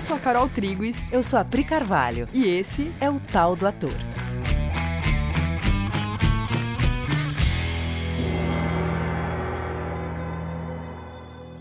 [0.00, 1.12] Eu sou a Carol Triguis.
[1.12, 2.26] Eu sou a Pri Carvalho.
[2.32, 3.92] E esse é o Tal do Ator.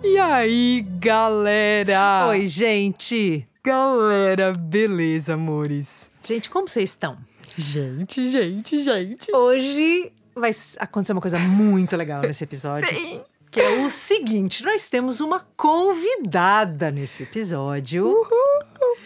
[0.01, 2.27] E aí, galera?
[2.29, 3.45] Oi, gente.
[3.61, 6.09] Galera, beleza, amores?
[6.23, 7.17] Gente, como vocês estão?
[7.57, 9.35] Gente, gente, gente.
[9.35, 12.87] Hoje vai acontecer uma coisa muito legal nesse episódio.
[12.87, 13.19] Sim.
[13.51, 18.07] Que é o seguinte: nós temos uma convidada nesse episódio.
[18.07, 18.97] Uhul.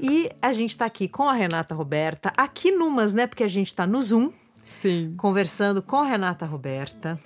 [0.00, 3.26] E a gente está aqui com a Renata Roberta, aqui numas, né?
[3.26, 4.30] Porque a gente está no Zoom.
[4.66, 5.14] Sim.
[5.16, 7.18] Conversando com a Renata Roberta,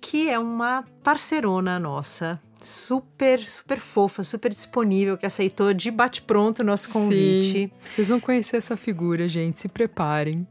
[0.00, 6.64] que é uma parceirona nossa super, super fofa, super disponível, que aceitou de bate-pronto o
[6.64, 7.52] nosso convite.
[7.52, 7.70] Sim.
[7.88, 10.46] Vocês vão conhecer essa figura, gente, se preparem.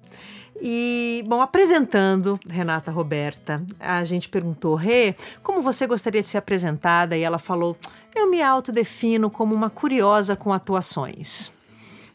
[0.62, 7.16] E, bom, apresentando Renata Roberta, a gente perguntou, Rê, como você gostaria de ser apresentada?
[7.16, 7.78] E ela falou,
[8.16, 11.52] eu me autodefino como uma curiosa com atuações.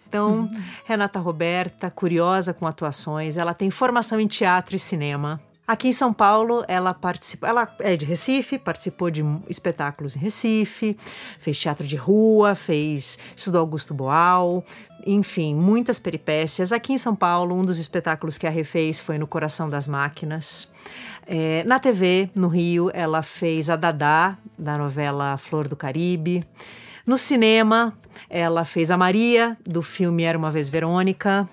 [0.06, 0.62] Então, uhum.
[0.84, 5.41] Renata Roberta, curiosa com atuações, ela tem formação em teatro e cinema.
[5.67, 10.95] Aqui em São Paulo, ela participou, ela é de Recife, participou de espetáculos em Recife,
[11.39, 14.62] fez teatro de rua, fez estudou Augusto Boal,
[15.07, 16.70] enfim, muitas peripécias.
[16.70, 20.70] Aqui em São Paulo, um dos espetáculos que a refez foi no Coração das Máquinas.
[21.27, 26.45] É, na TV, no Rio, ela fez a Dadá, da novela Flor do Caribe.
[27.07, 27.92] No cinema,
[28.31, 31.48] ela fez a Maria, do filme Era Uma Vez Verônica.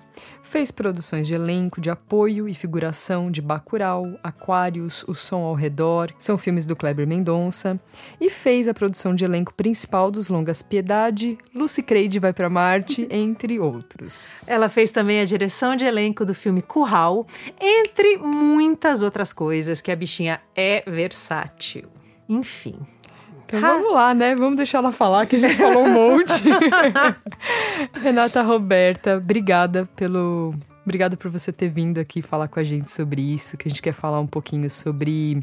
[0.52, 6.12] Fez produções de elenco, de apoio e figuração de Bacurau, Aquários, O Som ao Redor,
[6.18, 7.80] são filmes do Kleber Mendonça.
[8.20, 13.08] E fez a produção de elenco principal dos longas Piedade, Lucy Creide Vai para Marte,
[13.10, 14.46] entre outros.
[14.46, 17.26] Ela fez também a direção de elenco do filme Curral,
[17.58, 21.88] entre muitas outras coisas, que a bichinha é versátil.
[22.28, 22.78] Enfim,
[23.58, 24.34] então vamos lá, né?
[24.34, 26.34] Vamos deixar ela falar, que a gente falou um monte.
[28.00, 30.54] Renata Roberta, obrigada pelo.
[30.84, 33.80] Obrigada por você ter vindo aqui falar com a gente sobre isso, que a gente
[33.80, 35.42] quer falar um pouquinho sobre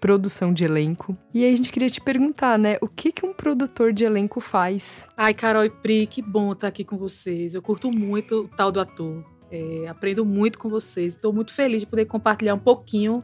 [0.00, 1.16] produção de elenco.
[1.32, 2.76] E aí a gente queria te perguntar, né?
[2.80, 5.08] O que que um produtor de elenco faz?
[5.16, 7.54] Ai, Carol e Pri, que bom estar aqui com vocês.
[7.54, 9.24] Eu curto muito o tal do ator.
[9.50, 11.14] É, aprendo muito com vocês.
[11.14, 13.22] Estou muito feliz de poder compartilhar um pouquinho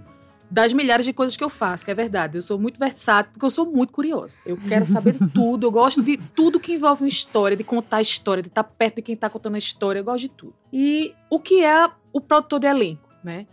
[0.54, 2.38] das milhares de coisas que eu faço, que é verdade.
[2.38, 4.38] Eu sou muito versátil porque eu sou muito curiosa.
[4.46, 8.00] Eu quero saber tudo, eu gosto de tudo que envolve uma história, de contar a
[8.00, 10.54] história, de estar perto de quem está contando a história, eu gosto de tudo.
[10.72, 13.48] E o que é o produtor de elenco, né?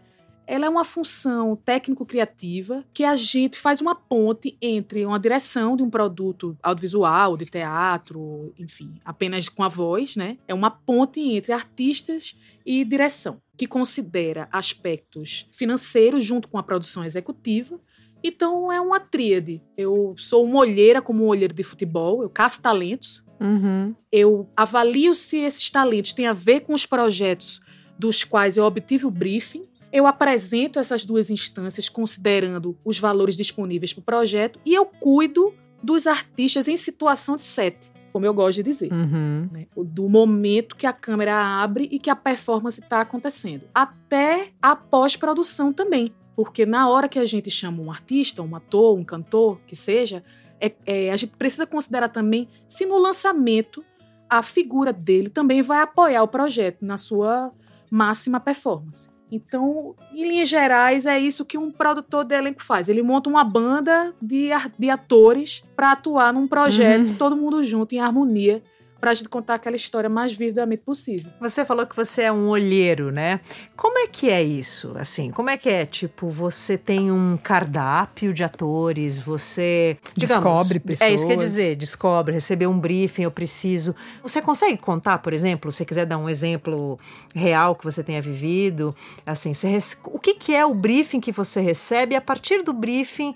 [0.52, 5.82] Ela é uma função técnico-criativa que a gente faz uma ponte entre uma direção de
[5.82, 10.38] um produto audiovisual, de teatro, enfim, apenas com a voz, né?
[10.46, 12.36] É uma ponte entre artistas
[12.66, 17.80] e direção, que considera aspectos financeiros junto com a produção executiva.
[18.22, 19.62] Então é uma tríade.
[19.78, 23.96] Eu sou uma olheira como um olheiro de futebol, eu caço talentos, uhum.
[24.12, 27.62] eu avalio se esses talentos têm a ver com os projetos
[27.98, 33.94] dos quais eu obtive o briefing eu apresento essas duas instâncias considerando os valores disponíveis
[33.94, 35.54] para o projeto e eu cuido
[35.84, 37.78] dos artistas em situação de set,
[38.14, 38.92] como eu gosto de dizer.
[38.92, 39.50] Uhum.
[39.52, 39.68] Né?
[39.76, 43.64] Do momento que a câmera abre e que a performance está acontecendo.
[43.74, 46.14] Até a pós-produção também.
[46.36, 50.24] Porque na hora que a gente chama um artista, um ator, um cantor, que seja,
[50.60, 53.84] é, é, a gente precisa considerar também se no lançamento
[54.30, 57.52] a figura dele também vai apoiar o projeto na sua
[57.90, 59.11] máxima performance.
[59.32, 62.90] Então, em linhas gerais, é isso que um produtor de elenco faz.
[62.90, 67.16] Ele monta uma banda de, de atores para atuar num projeto, uhum.
[67.16, 68.62] todo mundo junto, em harmonia,
[69.02, 71.32] para a gente contar aquela história mais vividamente possível.
[71.40, 73.40] Você falou que você é um olheiro, né?
[73.76, 74.94] Como é que é isso?
[74.96, 75.88] Assim, como é que é?
[75.88, 81.10] Tipo, você tem um cardápio de atores, você digamos, descobre pessoas.
[81.10, 83.96] É isso que quer dizer, descobre, recebeu um briefing, eu preciso.
[84.22, 87.00] Você consegue contar, por exemplo, se quiser dar um exemplo
[87.34, 88.96] real que você tenha vivido,
[89.26, 92.14] assim, você, o que, que é o briefing que você recebe?
[92.14, 93.34] E a partir do briefing,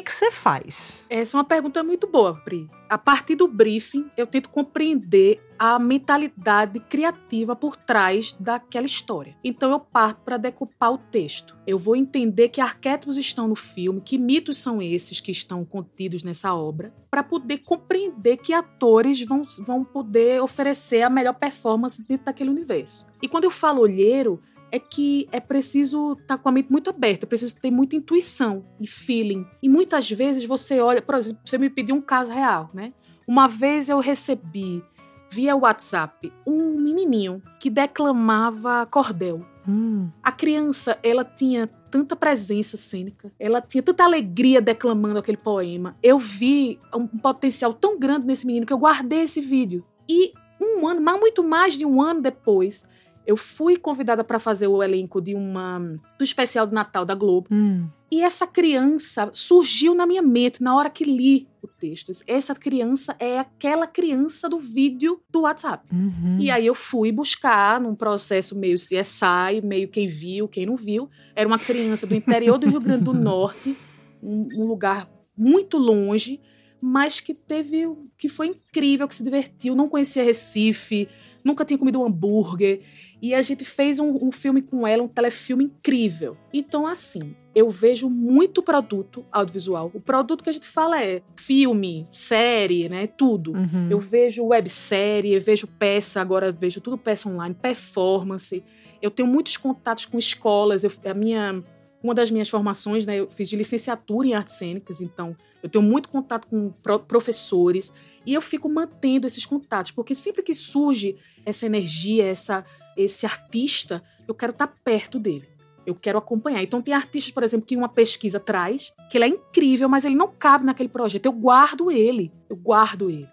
[0.00, 1.04] que, você faz?
[1.10, 2.70] Essa é uma pergunta muito boa, Pri.
[2.88, 9.36] A partir do briefing, eu tento compreender a mentalidade criativa por trás daquela história.
[9.42, 11.56] Então eu parto para decupar o texto.
[11.66, 16.24] Eu vou entender que arquétipos estão no filme, que mitos são esses que estão contidos
[16.24, 22.26] nessa obra, para poder compreender que atores vão, vão poder oferecer a melhor performance dentro
[22.26, 23.06] daquele universo.
[23.22, 24.42] E quando eu falo olheiro,
[24.72, 27.94] é que é preciso estar tá com a mente muito aberta, é preciso ter muita
[27.94, 29.46] intuição e feeling.
[29.62, 32.94] E muitas vezes você olha, por exemplo, você me pediu um caso real, né?
[33.28, 34.82] Uma vez eu recebi
[35.30, 39.46] via WhatsApp um menininho que declamava cordel.
[39.68, 40.08] Hum.
[40.22, 45.96] A criança, ela tinha tanta presença cênica, ela tinha tanta alegria declamando aquele poema.
[46.02, 49.84] Eu vi um potencial tão grande nesse menino que eu guardei esse vídeo.
[50.08, 52.84] E um ano, mas muito mais de um ano depois,
[53.26, 55.78] eu fui convidada para fazer o elenco de uma
[56.18, 57.48] do especial de Natal da Globo.
[57.50, 57.88] Hum.
[58.10, 62.12] E essa criança surgiu na minha mente na hora que li o texto.
[62.26, 65.86] Essa criança é aquela criança do vídeo do WhatsApp.
[65.90, 66.36] Uhum.
[66.38, 71.08] E aí eu fui buscar num processo meio CSI, meio quem viu, quem não viu.
[71.34, 73.74] Era uma criança do interior do Rio Grande do Norte,
[74.22, 76.38] um, um lugar muito longe,
[76.80, 77.88] mas que teve,
[78.18, 81.08] que foi incrível, que se divertiu, não conhecia Recife,
[81.44, 82.80] nunca tinha comido um hambúrguer.
[83.20, 86.36] E a gente fez um, um filme com ela, um telefilme incrível.
[86.52, 89.92] Então, assim, eu vejo muito produto audiovisual.
[89.94, 93.06] O produto que a gente fala é filme, série, né?
[93.06, 93.52] Tudo.
[93.52, 93.86] Uhum.
[93.88, 98.62] Eu vejo websérie, eu vejo peça, agora vejo tudo peça online, performance.
[99.00, 100.82] Eu tenho muitos contatos com escolas.
[100.82, 101.62] Eu, a minha,
[102.02, 103.20] uma das minhas formações, né?
[103.20, 107.94] Eu fiz de licenciatura em artes cênicas, então eu tenho muito contato com pro- professores
[108.24, 112.64] e eu fico mantendo esses contatos, porque sempre que surge essa energia, essa,
[112.96, 115.48] esse artista, eu quero estar perto dele.
[115.84, 116.62] Eu quero acompanhar.
[116.62, 120.14] Então tem artistas, por exemplo, que uma pesquisa traz, que ele é incrível, mas ele
[120.14, 121.26] não cabe naquele projeto.
[121.26, 122.30] Eu guardo ele.
[122.48, 123.28] Eu guardo ele.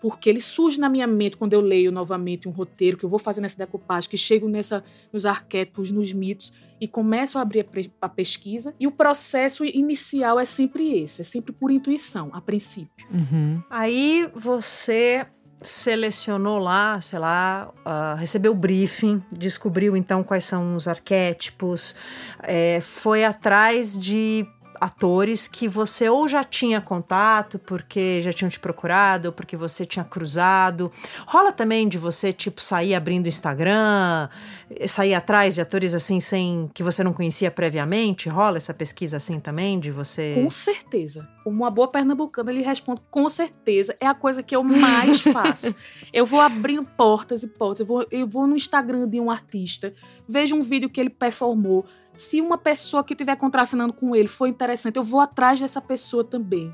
[0.00, 3.18] Porque ele surge na minha mente quando eu leio novamente um roteiro que eu vou
[3.18, 4.82] fazer nessa decupagem, que chego nessa,
[5.12, 8.74] nos arquétipos, nos mitos e começo a abrir a, pre- a pesquisa.
[8.80, 13.06] E o processo inicial é sempre esse, é sempre por intuição, a princípio.
[13.12, 13.62] Uhum.
[13.68, 15.26] Aí você
[15.62, 21.94] selecionou lá, sei lá, ah, recebeu o briefing, descobriu então quais são os arquétipos,
[22.42, 24.46] é, foi atrás de
[24.80, 29.84] atores que você ou já tinha contato porque já tinham te procurado, ou porque você
[29.84, 30.90] tinha cruzado.
[31.26, 34.28] Rola também de você, tipo, sair abrindo o Instagram,
[34.86, 38.28] sair atrás de atores assim sem que você não conhecia previamente?
[38.28, 40.34] Rola essa pesquisa assim também de você?
[40.34, 41.28] Com certeza.
[41.44, 43.94] Uma boa pernambucana, ele responde com certeza.
[44.00, 45.74] É a coisa que eu mais faço.
[46.12, 47.80] eu vou abrindo portas e portas.
[47.80, 49.92] Eu vou, eu vou no Instagram de um artista,
[50.26, 51.84] vejo um vídeo que ele performou.
[52.20, 56.22] Se uma pessoa que estiver contracenando com ele for interessante, eu vou atrás dessa pessoa
[56.22, 56.70] também.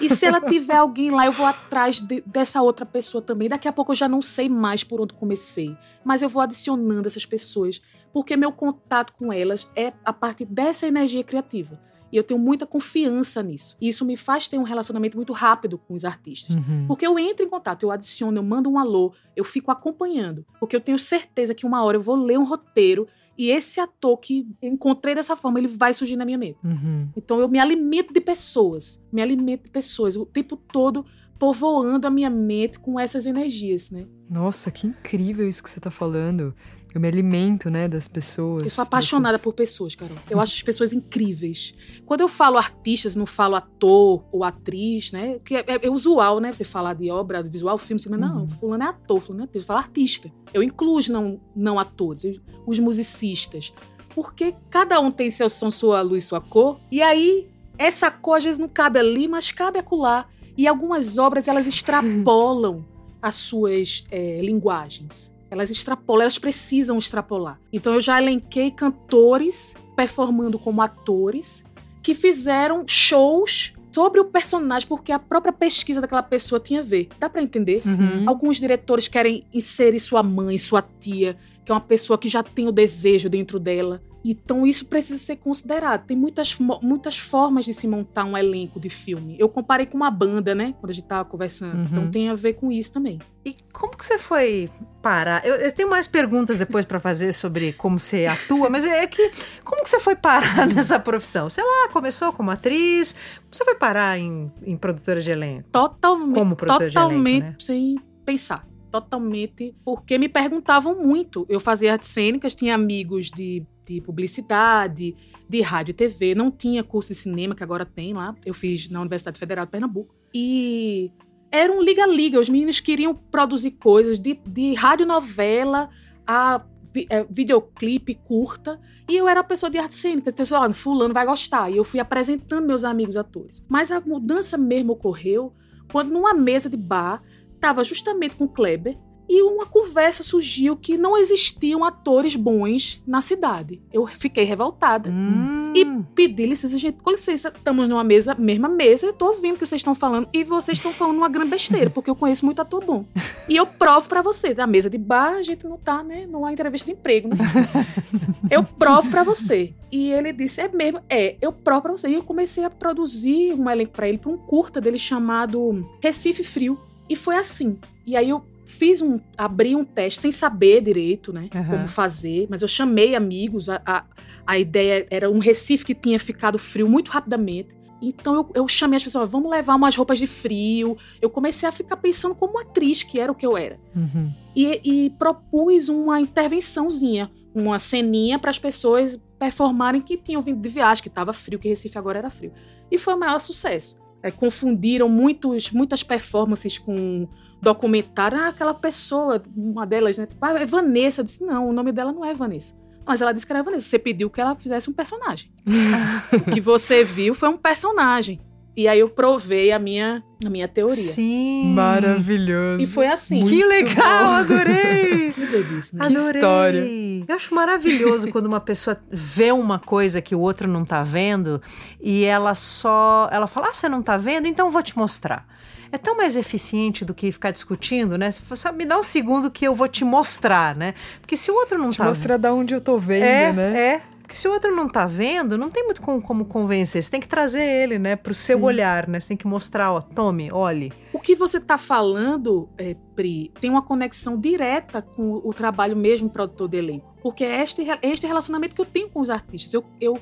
[0.00, 3.48] E se ela tiver alguém lá, eu vou atrás de- dessa outra pessoa também.
[3.48, 5.76] Daqui a pouco eu já não sei mais por onde comecei.
[6.04, 7.82] Mas eu vou adicionando essas pessoas,
[8.12, 11.80] porque meu contato com elas é a partir dessa energia criativa.
[12.12, 13.76] E eu tenho muita confiança nisso.
[13.80, 16.54] E isso me faz ter um relacionamento muito rápido com os artistas.
[16.54, 16.86] Uhum.
[16.86, 20.46] Porque eu entro em contato, eu adiciono, eu mando um alô, eu fico acompanhando.
[20.60, 23.06] Porque eu tenho certeza que uma hora eu vou ler um roteiro
[23.38, 26.58] e esse ator que encontrei dessa forma, ele vai surgir na minha mente.
[26.64, 27.08] Uhum.
[27.16, 31.06] Então eu me alimento de pessoas, me alimento de pessoas, o tempo todo
[31.38, 34.06] povoando a minha mente com essas energias, né?
[34.28, 36.52] Nossa, que incrível isso que você tá falando.
[36.94, 38.62] Eu me alimento, né, das pessoas.
[38.64, 40.16] Eu sou apaixonada dessas- por pessoas, Carol.
[40.30, 41.74] Eu acho as pessoas incríveis.
[42.06, 45.38] Quando eu falo artistas, não falo ator ou atriz, né?
[45.44, 46.52] Que é, é- é usual, né?
[46.52, 48.48] Você falar de obra, de visual, filme, você, mas não, Uhum.
[48.48, 49.62] fulano é ator, fulano é atriz.
[49.62, 50.32] Eu falo artista.
[50.54, 52.22] Eu incluo os não, não atores,
[52.66, 53.72] os musicistas.
[54.14, 56.80] Porque cada um tem seu som, sua luz, sua cor.
[56.90, 57.46] E aí,
[57.76, 60.26] essa cor às vezes não cabe ali, mas cabe acolá.
[60.56, 62.84] E algumas obras, elas extrapolam
[63.20, 65.30] as suas eh, linguagens.
[65.50, 67.58] Elas extrapolam, elas precisam extrapolar.
[67.72, 71.64] Então eu já elenquei cantores performando como atores
[72.02, 77.08] que fizeram shows sobre o personagem, porque a própria pesquisa daquela pessoa tinha a ver.
[77.18, 77.80] Dá pra entender?
[77.84, 78.28] Uhum.
[78.28, 82.68] Alguns diretores querem inserir sua mãe, sua tia, que é uma pessoa que já tem
[82.68, 84.00] o desejo dentro dela.
[84.24, 86.06] Então isso precisa ser considerado.
[86.06, 89.36] Tem muitas, muitas formas de se montar um elenco de filme.
[89.38, 90.74] Eu comparei com uma banda, né?
[90.80, 91.76] Quando a gente tava conversando.
[91.76, 91.84] Uhum.
[91.84, 93.18] Então tem a ver com isso também.
[93.44, 94.68] E como que você foi
[95.00, 95.44] parar?
[95.46, 99.30] Eu, eu tenho mais perguntas depois pra fazer sobre como você atua, mas é que
[99.64, 101.48] como que você foi parar nessa profissão?
[101.48, 105.68] Sei lá, começou como atriz, como você foi parar em, em produtora de elenco?
[105.70, 106.34] Totalmente.
[106.34, 107.56] Como produtora de totalmente elenco, né?
[107.58, 107.96] sem
[108.26, 108.67] pensar.
[108.90, 109.74] Totalmente.
[109.84, 111.46] Porque me perguntavam muito.
[111.48, 115.14] Eu fazia artes cênicas, tinha amigos de, de publicidade,
[115.48, 116.34] de rádio e TV.
[116.34, 118.34] Não tinha curso de cinema, que agora tem lá.
[118.44, 120.14] Eu fiz na Universidade Federal de Pernambuco.
[120.34, 121.10] E
[121.50, 122.40] era um liga-liga.
[122.40, 125.88] Os meninos queriam produzir coisas de, de radionovela
[126.26, 128.80] a vi- eh, videoclipe curta.
[129.08, 130.34] E eu era a pessoa de artes cênicas.
[130.34, 131.70] Então, eu ó, fulano vai gostar.
[131.70, 133.64] E eu fui apresentando meus amigos atores.
[133.68, 135.52] Mas a mudança mesmo ocorreu
[135.90, 137.22] quando numa mesa de bar,
[137.60, 138.96] tava justamente com o Kleber,
[139.30, 143.82] E uma conversa surgiu que não existiam atores bons na cidade.
[143.92, 145.10] Eu fiquei revoltada.
[145.10, 145.70] Hum.
[145.76, 145.84] E
[146.14, 149.66] pedi licença, gente, com licença, estamos numa mesa, mesma mesa, eu tô ouvindo o que
[149.66, 152.82] vocês estão falando e vocês estão falando uma grande besteira, porque eu conheço muito ator
[152.82, 153.04] bom.
[153.46, 156.50] E eu provo pra você, na mesa de bar, a gente não tá, né, numa
[156.50, 157.36] entrevista de emprego, né?
[158.50, 159.74] Eu provo pra você.
[159.92, 162.08] E ele disse, é mesmo, é, eu provo pra você.
[162.08, 166.42] E eu comecei a produzir um elenco pra ele, pra um curta dele chamado Recife
[166.42, 166.78] Frio.
[167.08, 167.78] E foi assim.
[168.06, 171.64] E aí eu fiz um, abri um teste sem saber direito, né, Aham.
[171.64, 174.04] como fazer, mas eu chamei amigos, a, a,
[174.46, 177.70] a ideia era um Recife que tinha ficado frio muito rapidamente.
[178.00, 180.96] Então eu, eu chamei as pessoas, vamos levar umas roupas de frio.
[181.20, 183.80] Eu comecei a ficar pensando como atriz, que era o que eu era.
[183.96, 184.32] Uhum.
[184.54, 190.68] E, e propus uma intervençãozinha, uma ceninha para as pessoas performarem que tinham vindo de
[190.68, 192.52] viagem, que estava frio, que Recife agora era frio.
[192.90, 193.98] E foi o maior sucesso.
[194.22, 197.28] É, confundiram muitos, muitas performances com
[197.60, 198.38] documentário.
[198.38, 200.28] Ah, aquela pessoa, uma delas, né?
[200.40, 201.20] Ah, é Vanessa.
[201.20, 202.74] Eu disse, não, o nome dela não é Vanessa.
[203.06, 203.86] Mas ela disse que era Vanessa.
[203.86, 205.50] Você pediu que ela fizesse um personagem.
[206.46, 208.40] o que você viu foi um personagem.
[208.78, 210.94] E aí eu provei a minha, a minha teoria.
[210.94, 211.72] Sim.
[211.74, 212.80] Maravilhoso.
[212.80, 213.40] E foi assim.
[213.40, 214.30] Que Muito legal, bom.
[214.34, 215.32] adorei.
[215.34, 216.06] Que delícia, né?
[216.06, 216.40] Que Adorei.
[216.40, 216.84] história.
[217.26, 221.60] Eu acho maravilhoso quando uma pessoa vê uma coisa que o outro não tá vendo
[222.00, 223.28] e ela só.
[223.32, 224.46] Ela fala: Ah, você não tá vendo?
[224.46, 225.44] Então eu vou te mostrar.
[225.90, 228.30] É tão mais eficiente do que ficar discutindo, né?
[228.30, 230.94] Você fala, "Só me dá um segundo que eu vou te mostrar, né?
[231.20, 233.78] Porque se o outro não Te tá mostrar da onde eu tô vendo, é, né?
[233.78, 234.02] é.
[234.28, 237.02] Porque se o outro não tá vendo, não tem muito como, como convencer.
[237.02, 238.64] Você tem que trazer ele, né, pro seu Sim.
[238.64, 239.18] olhar, né?
[239.18, 240.92] Você tem que mostrar, ó, tome, olhe.
[241.14, 246.28] O que você está falando, é, Pri, tem uma conexão direta com o trabalho mesmo
[246.28, 247.10] produtor de elenco.
[247.22, 249.72] Porque é este, é este relacionamento que eu tenho com os artistas.
[249.72, 250.20] Eu, eu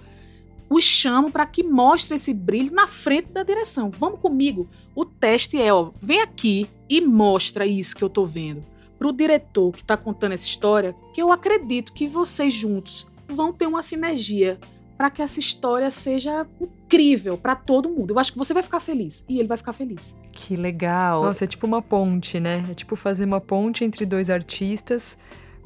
[0.71, 3.91] os chamo para que mostre esse brilho na frente da direção.
[3.91, 4.69] Vamos comigo.
[4.95, 8.63] O teste é, ó, vem aqui e mostra isso que eu tô vendo.
[9.01, 13.67] Pro diretor que tá contando essa história, que eu acredito que vocês juntos vão ter
[13.67, 14.59] uma sinergia
[14.97, 18.15] para que essa história seja incrível para todo mundo.
[18.15, 20.17] Eu acho que você vai ficar feliz e ele vai ficar feliz.
[20.33, 21.23] Que legal.
[21.23, 22.65] Nossa, é tipo uma ponte, né?
[22.71, 25.19] É tipo fazer uma ponte entre dois artistas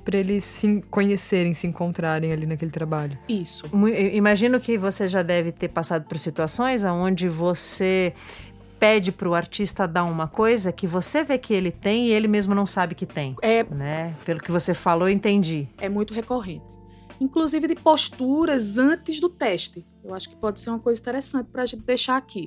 [0.05, 3.17] pra eles se conhecerem, se encontrarem ali naquele trabalho.
[3.29, 3.67] Isso.
[3.73, 8.13] Eu Imagino que você já deve ter passado por situações onde você
[8.81, 12.55] pede pro artista dar uma coisa que você vê que ele tem e ele mesmo
[12.55, 14.15] não sabe que tem, É, né?
[14.25, 15.69] Pelo que você falou, eu entendi.
[15.79, 16.65] é muito recorrente.
[17.21, 19.85] Inclusive de posturas antes do teste.
[20.03, 22.47] Eu acho que pode ser uma coisa interessante para a gente deixar aqui.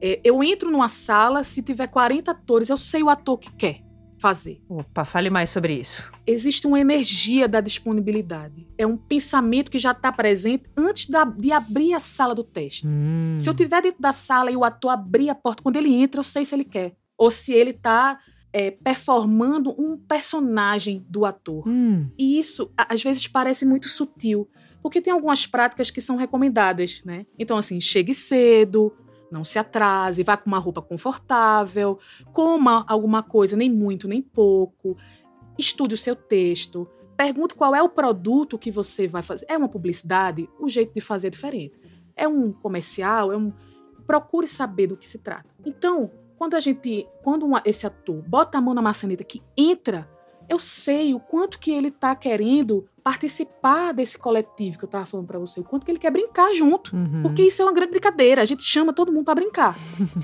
[0.00, 3.80] É, eu entro numa sala, se tiver 40 atores, eu sei o ator que quer
[4.18, 4.62] fazer.
[4.68, 6.10] Opa, fale mais sobre isso.
[6.26, 8.66] Existe uma energia da disponibilidade.
[8.78, 12.86] É um pensamento que já está presente antes da- de abrir a sala do teste.
[12.86, 13.36] Hum.
[13.38, 16.20] Se eu tiver dentro da sala e o ator abrir a porta, quando ele entra,
[16.20, 16.96] eu sei se ele quer.
[17.18, 18.18] Ou se ele está
[18.70, 21.68] performando um personagem do ator.
[21.68, 24.48] Hum, E isso, às vezes, parece muito sutil,
[24.82, 27.26] porque tem algumas práticas que são recomendadas, né?
[27.38, 28.92] Então, assim, chegue cedo,
[29.30, 31.98] não se atrase, vá com uma roupa confortável,
[32.32, 34.96] coma alguma coisa, nem muito, nem pouco,
[35.58, 39.46] estude o seu texto, pergunte qual é o produto que você vai fazer.
[39.48, 40.48] É uma publicidade?
[40.58, 41.74] O jeito de fazer é diferente.
[42.16, 43.32] É um comercial?
[43.32, 43.52] É um.
[44.06, 45.48] Procure saber do que se trata.
[45.64, 46.10] Então,
[46.44, 47.08] quando a gente.
[47.22, 50.06] Quando uma- esse ator bota a mão na maçaneta que entra
[50.46, 55.26] eu sei o quanto que ele tá querendo participar desse coletivo que eu tava falando
[55.26, 56.96] pra você, o quanto que ele quer brincar junto.
[56.96, 57.20] uhum.
[57.20, 59.76] Porque isso é uma grande brincadeira, a gente chama todo mundo pra brincar.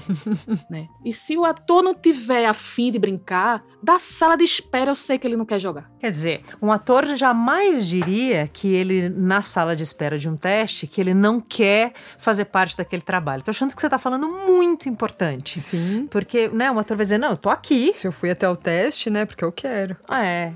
[0.71, 0.89] né?
[1.05, 5.19] E se o ator não tiver afim de brincar, da sala de espera eu sei
[5.19, 5.91] que ele não quer jogar.
[5.99, 10.87] Quer dizer, um ator jamais diria que ele, na sala de espera de um teste,
[10.87, 13.43] que ele não quer fazer parte daquele trabalho.
[13.43, 15.61] Tô achando que você tá falando muito importante.
[15.61, 16.09] Sim.
[16.11, 17.93] Porque, né, um ator vai dizer, não, eu tô aqui.
[17.95, 19.27] Se eu fui até o teste, né?
[19.27, 19.95] Porque eu quero.
[20.11, 20.55] É.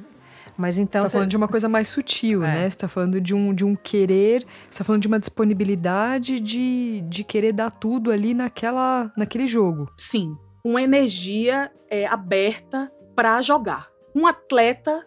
[0.56, 1.00] Mas então.
[1.00, 2.46] você tá você- falando de uma coisa mais sutil, É.
[2.54, 2.70] né?
[2.70, 7.02] Você tá falando de um, de um querer, você tá falando de uma disponibilidade de,
[7.08, 9.90] de querer dar tudo ali naquela, naquele jogo.
[9.96, 13.88] Sim, uma energia é, aberta pra jogar.
[14.14, 15.04] Um atleta,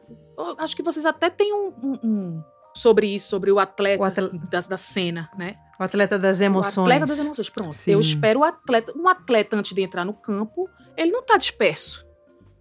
[0.57, 2.43] acho que vocês até têm um, um- um
[2.75, 5.55] sobre isso, sobre o atleta, O atle- Da, da cena, né?
[5.79, 6.85] O atleta das O emoções.
[6.91, 7.73] atleta das emoções, pronto.
[7.73, 7.91] Sim.
[7.91, 8.91] Eu espero o atleta.
[8.95, 12.05] Um atleta, antes de entrar no campo, ele não tá disperso.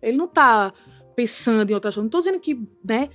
[0.03, 0.73] Ele não tá
[1.17, 2.05] pensando em outras coisas.
[2.05, 2.55] Não tô dizendo que,
[2.85, 3.09] né?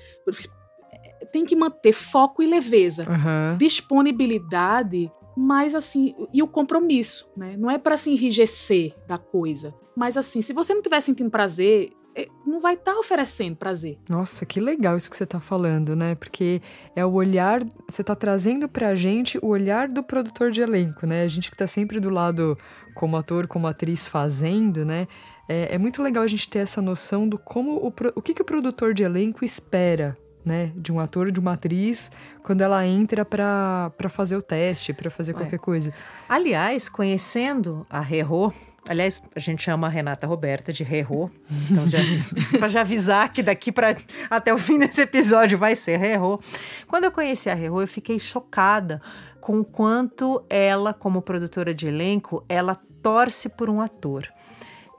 [1.32, 3.04] Tem que manter foco e leveza.
[3.04, 3.56] Aham.
[3.58, 7.56] Disponibilidade, mas assim, e o compromisso, né?
[7.56, 9.74] Não é pra se enrijecer da coisa.
[9.96, 13.98] Mas assim, se você não estiver sentindo prazer, é, não, vai estar tá oferecendo prazer.
[14.10, 16.16] Nossa, que legal isso que você está falando, né?
[16.16, 16.62] Porque
[16.94, 21.06] é o olhar, você está trazendo para a gente o olhar do produtor de elenco,
[21.06, 21.24] né?
[21.24, 22.58] A gente que está sempre do lado
[22.94, 25.08] como ator, como atriz fazendo, né?
[25.48, 28.42] É, é, muito legal a gente ter essa noção do como o, o que, que
[28.42, 32.12] o produtor de elenco espera né, de um ator, de uma atriz,
[32.44, 35.94] quando ela entra para fazer o teste, para fazer qualquer coisa.
[36.28, 38.52] Aliás, conhecendo a Rerô,
[38.88, 41.30] aliás, a gente chama a Renata Roberta de Rerô,
[41.70, 42.00] então já,
[42.58, 43.96] para já avisar que daqui para
[44.30, 46.40] até o fim desse episódio vai ser Rerô.
[46.88, 49.02] Quando eu conheci a Rerô, eu fiquei chocada
[49.40, 54.28] com o quanto ela, como produtora de elenco, ela torce por um ator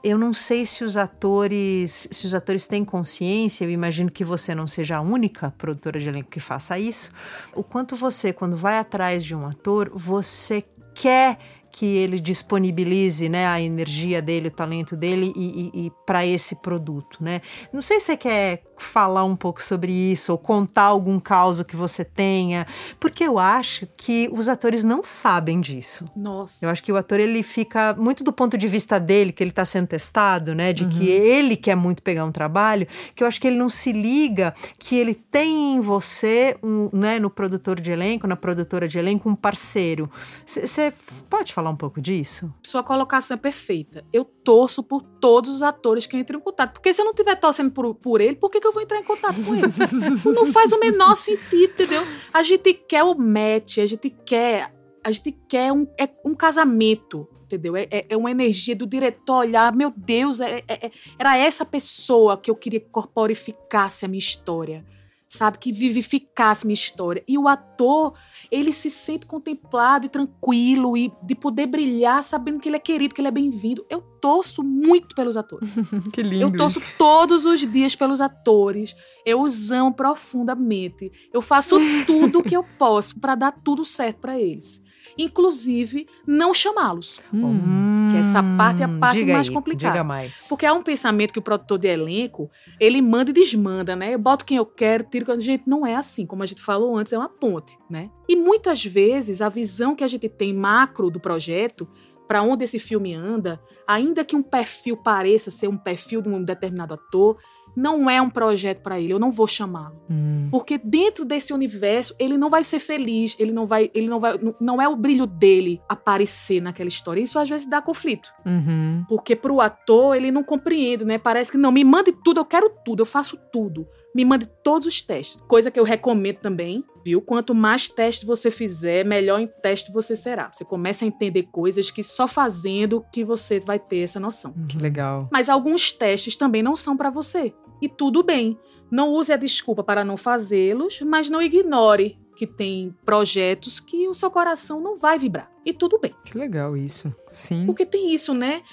[0.03, 4.53] eu não sei se os atores, se os atores têm consciência, eu imagino que você
[4.53, 7.09] não seja a única produtora de elenco que faça isso.
[7.53, 11.37] O quanto você, quando vai atrás de um ator, você quer
[11.73, 16.55] que ele disponibilize né, a energia dele, o talento dele e, e, e para esse
[16.57, 17.41] produto, né?
[17.73, 21.75] Não sei se você quer falar um pouco sobre isso ou contar algum caso que
[21.75, 22.67] você tenha,
[22.99, 26.07] porque eu acho que os atores não sabem disso.
[26.15, 26.63] Nossa.
[26.63, 29.49] Eu acho que o ator ele fica muito do ponto de vista dele, que ele
[29.49, 30.89] está sendo testado, né, de uhum.
[30.89, 34.53] que ele quer muito pegar um trabalho, que eu acho que ele não se liga
[34.77, 39.27] que ele tem em você, um, né, no produtor de elenco, na produtora de elenco,
[39.27, 40.09] um parceiro.
[40.45, 40.93] Você
[41.29, 42.53] pode falar um pouco disso?
[42.63, 44.05] Sua colocação é perfeita.
[44.11, 47.35] Eu torço por todos os atores que entram em contato, porque se eu não estiver
[47.35, 49.63] torcendo por, por ele, por que, que eu vou entrar em contato com ele?
[50.33, 52.03] não faz o menor sentido, entendeu?
[52.33, 57.27] A gente quer o match, a gente quer, a gente quer um, é um casamento,
[57.43, 57.75] entendeu?
[57.75, 61.65] É, é, é, uma energia do diretor olhar, meu Deus, é, é, é era essa
[61.65, 64.85] pessoa que eu queria que corporificasse a minha história
[65.33, 65.57] sabe?
[65.57, 67.23] Que vivificasse minha história.
[67.27, 68.13] E o ator,
[68.51, 73.15] ele se sente contemplado e tranquilo e de poder brilhar sabendo que ele é querido,
[73.15, 73.83] que ele é bem-vindo.
[73.89, 75.73] Eu torço muito pelos atores.
[76.13, 76.43] que lindo.
[76.43, 78.95] Eu torço todos os dias pelos atores.
[79.25, 81.11] Eu os amo profundamente.
[81.33, 84.82] Eu faço tudo o que eu posso para dar tudo certo para eles
[85.17, 87.19] inclusive não chamá-los.
[87.33, 90.03] Hum, que essa parte é a parte mais aí, complicada.
[90.03, 90.47] Mais.
[90.49, 94.13] Porque há um pensamento que o produtor de elenco, ele manda e desmanda, né?
[94.13, 96.61] Eu boto quem eu quero, tiro quando a gente não é assim, como a gente
[96.61, 98.09] falou antes, é uma ponte, né?
[98.27, 101.87] E muitas vezes a visão que a gente tem macro do projeto
[102.27, 106.43] para onde esse filme anda, ainda que um perfil pareça ser um perfil de um
[106.43, 107.37] determinado ator,
[107.75, 110.01] não é um projeto para ele, eu não vou chamá-lo.
[110.09, 110.47] Hum.
[110.51, 114.39] Porque dentro desse universo, ele não vai ser feliz, ele não vai, ele não vai,
[114.59, 117.21] não é o brilho dele aparecer naquela história.
[117.21, 118.31] Isso às vezes dá conflito.
[118.45, 119.03] Uhum.
[119.07, 121.17] Porque pro ator, ele não compreende, né?
[121.17, 123.87] Parece que não, me mande tudo, eu quero tudo, eu faço tudo.
[124.15, 125.41] Me mande todos os testes.
[125.47, 127.19] Coisa que eu recomendo também, viu?
[127.19, 130.51] Quanto mais testes você fizer, melhor em teste você será.
[130.53, 134.53] Você começa a entender coisas que só fazendo que você vai ter essa noção.
[134.69, 135.27] Que legal.
[135.31, 138.57] Mas alguns testes também não são para você e tudo bem.
[138.89, 144.13] Não use a desculpa para não fazê-los, mas não ignore que tem projetos que o
[144.13, 145.51] seu coração não vai vibrar.
[145.65, 146.15] E tudo bem.
[146.23, 147.13] Que legal isso.
[147.29, 147.65] Sim.
[147.65, 148.63] Porque tem isso, né?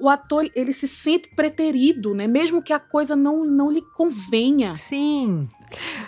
[0.00, 2.28] O, ator, ele se sente preterido, né?
[2.28, 4.72] Mesmo que a coisa não, não lhe convenha.
[4.74, 5.48] Sim.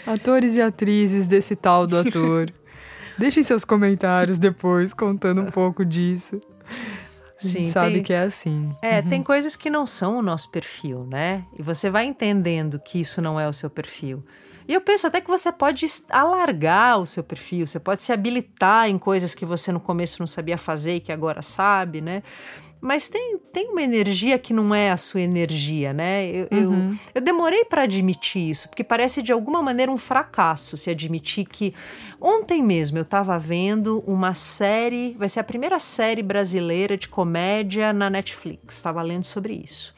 [0.07, 2.53] Atores e atrizes desse tal do ator.
[3.19, 6.41] Deixem seus comentários depois contando um pouco disso.
[7.39, 8.75] Sim, sabe tem, que é assim.
[8.81, 9.09] É, uhum.
[9.09, 11.45] tem coisas que não são o nosso perfil, né?
[11.59, 14.25] E você vai entendendo que isso não é o seu perfil.
[14.67, 18.89] E eu penso até que você pode alargar o seu perfil, você pode se habilitar
[18.89, 22.23] em coisas que você no começo não sabia fazer e que agora sabe, né?
[22.85, 26.27] Mas tem, tem uma energia que não é a sua energia, né?
[26.27, 26.91] Eu, uhum.
[26.91, 31.47] eu, eu, demorei para admitir isso, porque parece de alguma maneira um fracasso se admitir
[31.47, 31.75] que.
[32.21, 37.91] Ontem mesmo eu estava vendo uma série, vai ser a primeira série brasileira de comédia
[37.91, 39.95] na Netflix, estava lendo sobre isso.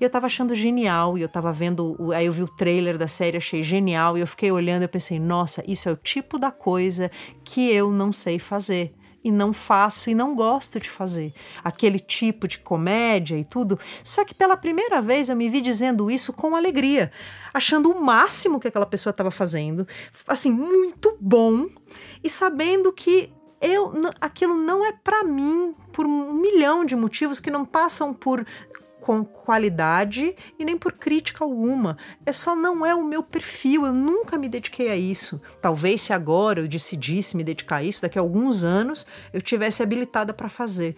[0.00, 3.08] E eu estava achando genial, e eu estava vendo, aí eu vi o trailer da
[3.08, 6.52] série, achei genial, e eu fiquei olhando e pensei, nossa, isso é o tipo da
[6.52, 7.10] coisa
[7.42, 12.46] que eu não sei fazer e não faço e não gosto de fazer aquele tipo
[12.46, 13.78] de comédia e tudo.
[14.02, 17.10] Só que pela primeira vez eu me vi dizendo isso com alegria,
[17.52, 19.86] achando o máximo que aquela pessoa estava fazendo,
[20.26, 21.66] assim, muito bom
[22.22, 27.50] e sabendo que eu aquilo não é para mim por um milhão de motivos que
[27.50, 28.46] não passam por
[29.08, 31.96] com qualidade e nem por crítica alguma.
[32.26, 35.40] É só não é o meu perfil, eu nunca me dediquei a isso.
[35.62, 39.82] Talvez se agora eu decidisse me dedicar a isso, daqui a alguns anos eu tivesse
[39.82, 40.94] habilitada para fazer.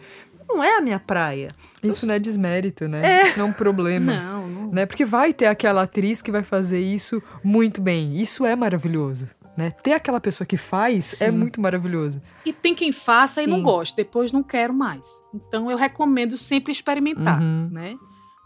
[0.49, 1.55] Não é a minha praia.
[1.85, 3.01] Isso não é desmérito, né?
[3.05, 3.29] É.
[3.29, 4.13] Isso não é um problema.
[4.13, 4.73] Não, não.
[4.73, 4.87] Né?
[4.87, 8.21] Porque vai ter aquela atriz que vai fazer isso muito bem.
[8.21, 9.29] Isso é maravilhoso.
[9.61, 9.71] Né?
[9.83, 11.25] Ter aquela pessoa que faz é Sim.
[11.27, 12.23] é muito maravilhoso.
[12.47, 13.47] E tem quem faça Sim.
[13.47, 15.23] e não gosta, depois não quero mais.
[15.35, 17.69] Então eu recomendo sempre experimentar, uhum.
[17.71, 17.97] né?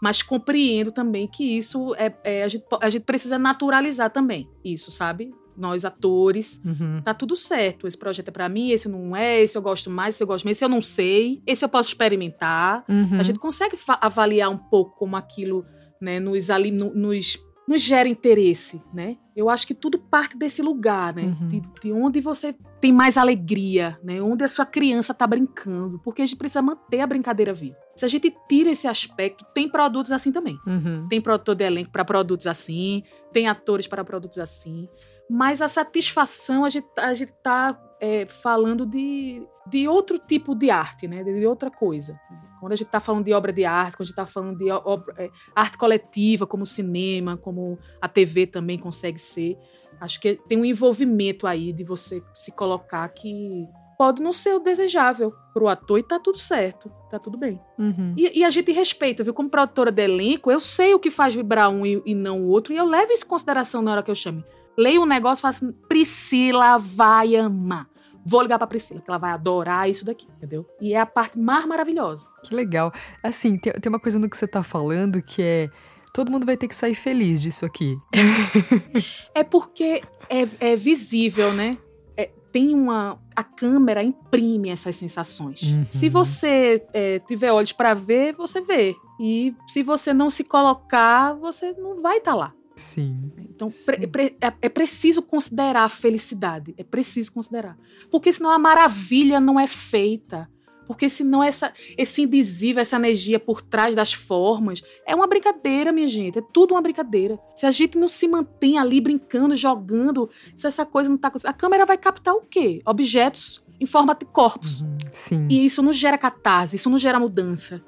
[0.01, 4.91] mas compreendo também que isso é, é a, gente, a gente precisa naturalizar também isso,
[4.91, 5.33] sabe?
[5.57, 7.01] Nós atores, Uhum.
[7.01, 7.87] tá tudo certo.
[7.87, 10.43] Esse projeto é pra mim, esse não é, esse eu gosto mais, esse eu gosto
[10.45, 12.83] menos, esse eu não sei, esse eu posso experimentar.
[12.89, 13.19] Uhum.
[13.19, 15.65] A gente consegue avaliar um pouco como aquilo
[15.99, 19.17] né, nos, ali, no- nos, nos gera interesse, né?
[19.35, 21.23] Eu acho que tudo parte desse lugar, né?
[21.23, 21.47] Uhum.
[21.47, 24.21] De, de onde você tem mais alegria, né?
[24.21, 25.99] Onde a sua criança tá brincando.
[25.99, 27.75] Porque a gente precisa manter a brincadeira viva.
[27.95, 30.57] Se a gente tira esse aspecto, tem produtos assim também.
[30.67, 31.07] Uhum.
[31.09, 34.87] Tem produtor de elenco para produtos assim, tem atores para produtos assim.
[35.29, 40.69] Mas a satisfação, a gente, a gente tá é, falando de, de outro tipo de
[40.69, 41.23] arte, né?
[41.23, 42.19] De, de outra coisa.
[42.59, 44.69] Quando a gente está falando de obra de arte, quando a gente está falando de
[44.71, 49.57] obra- é, arte coletiva, como o cinema, como a TV também consegue ser,
[49.99, 54.59] acho que tem um envolvimento aí de você se colocar que pode não ser o
[54.59, 57.61] desejável pro ator e tá tudo certo, tá tudo bem.
[57.79, 58.13] Uhum.
[58.17, 59.33] E, e a gente respeita, viu?
[59.33, 62.47] Como produtora de elenco, eu sei o que faz vibrar um e, e não o
[62.47, 64.43] outro, e eu levo isso em consideração na hora que eu chame.
[64.77, 67.87] Leio um negócio e falo assim: Priscila vai amar.
[68.25, 70.65] Vou ligar pra Priscila, que ela vai adorar isso daqui, entendeu?
[70.81, 72.27] E é a parte mais maravilhosa.
[72.43, 72.91] Que legal.
[73.21, 75.69] Assim, tem, tem uma coisa no que você tá falando que é.
[76.11, 77.97] Todo mundo vai ter que sair feliz disso aqui.
[79.35, 81.77] É porque é, é visível, né?
[82.15, 83.19] É, tem uma.
[83.35, 85.61] A câmera imprime essas sensações.
[85.61, 85.85] Uhum.
[85.89, 88.95] Se você é, tiver olhos pra ver, você vê.
[89.19, 92.53] E se você não se colocar, você não vai estar lá.
[92.75, 93.31] Sim.
[93.37, 93.85] Então, Sim.
[93.85, 96.73] pre- pre- é, é preciso considerar a felicidade.
[96.77, 97.77] É preciso considerar.
[98.11, 100.49] Porque senão a maravilha não é feita.
[100.85, 106.07] Porque senão essa, esse indizível, essa energia por trás das formas, é uma brincadeira, minha
[106.07, 106.37] gente.
[106.37, 107.39] É tudo uma brincadeira.
[107.55, 111.31] Se a gente não se mantém ali brincando, jogando, se essa coisa não tá...
[111.45, 112.81] A câmera vai captar o quê?
[112.85, 114.81] Objetos em forma de corpos.
[114.81, 114.97] Uhum.
[115.11, 115.47] Sim.
[115.49, 117.83] E isso não gera catarse, isso não gera mudança.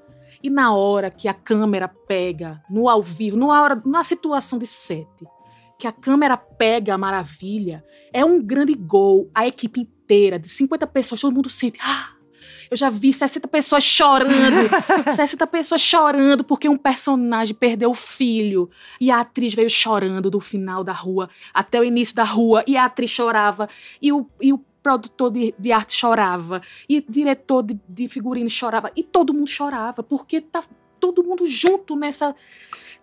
[0.48, 4.66] E na hora que a câmera pega, no ao vivo, numa, hora, numa situação de
[4.66, 5.28] sete,
[5.78, 7.84] que a câmera pega a maravilha,
[8.14, 9.30] é um grande gol.
[9.36, 11.78] A equipe inteira, de 50 pessoas, todo mundo sente.
[11.84, 12.12] Ah,
[12.72, 14.70] eu já vi 60 pessoas chorando.
[15.14, 18.70] 60 pessoas chorando porque um personagem perdeu o filho.
[19.02, 22.64] E a atriz veio chorando do final da rua até o início da rua.
[22.66, 23.68] E a atriz chorava.
[24.02, 26.62] E o, e o produtor de, de arte chorava.
[26.88, 28.90] E o diretor de, de figurino chorava.
[28.96, 30.02] E todo mundo chorava.
[30.02, 30.64] Porque tá
[30.98, 32.34] todo mundo junto nessa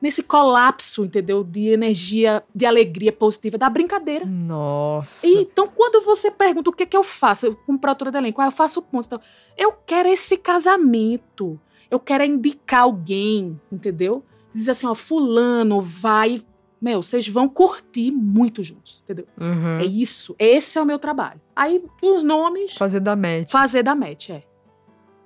[0.02, 1.42] nesse colapso, entendeu?
[1.42, 4.26] De energia, de alegria positiva, da brincadeira.
[4.26, 5.26] Nossa.
[5.26, 8.40] E, então, quando você pergunta o que, que eu faço, eu, como produtora de elenco,
[8.40, 9.06] ah, eu faço pontos.
[9.06, 9.20] Então,
[9.56, 11.58] eu quero esse casamento.
[11.90, 14.22] Eu quero é indicar alguém, entendeu?
[14.54, 16.42] Dizer assim, ó, fulano, vai.
[16.84, 19.26] Meu, vocês vão curtir muito juntos, entendeu?
[19.40, 19.78] Uhum.
[19.78, 20.36] É isso.
[20.38, 21.40] Esse é o meu trabalho.
[21.56, 23.50] Aí, os nomes, Fazer da match.
[23.50, 24.42] fazer da match, é.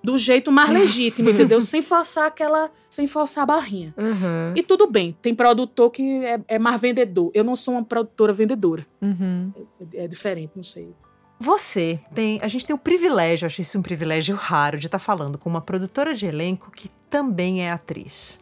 [0.01, 1.61] Do jeito mais legítimo, entendeu?
[1.61, 2.71] Sem forçar aquela.
[2.89, 3.93] Sem forçar a barrinha.
[3.99, 4.53] Uhum.
[4.55, 7.33] E tudo bem, tem produtor que é, é mais vendedor.
[7.35, 8.87] Eu não sou uma produtora vendedora.
[9.03, 9.53] Uhum.
[9.95, 10.95] É, é diferente, não sei.
[11.41, 12.39] Você tem.
[12.41, 15.61] A gente tem o privilégio, acho isso um privilégio raro, de estar falando com uma
[15.61, 18.39] produtora de elenco que também é atriz.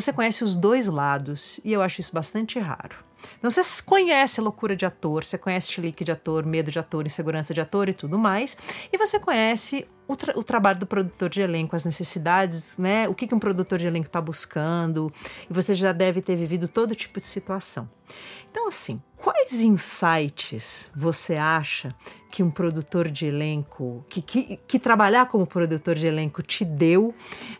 [0.00, 2.96] Você conhece os dois lados e eu acho isso bastante raro.
[3.38, 7.06] Então você conhece a loucura de ator, você conhece chilique de ator, medo de ator,
[7.06, 8.56] insegurança de ator e tudo mais.
[8.92, 13.08] E você conhece o, tra- o trabalho do produtor de elenco, as necessidades, né?
[13.08, 15.10] O que, que um produtor de elenco está buscando.
[15.48, 17.88] E você já deve ter vivido todo tipo de situação.
[18.50, 21.92] Então, assim, quais insights você acha
[22.30, 27.12] que um produtor de elenco, que, que, que trabalhar como produtor de elenco te deu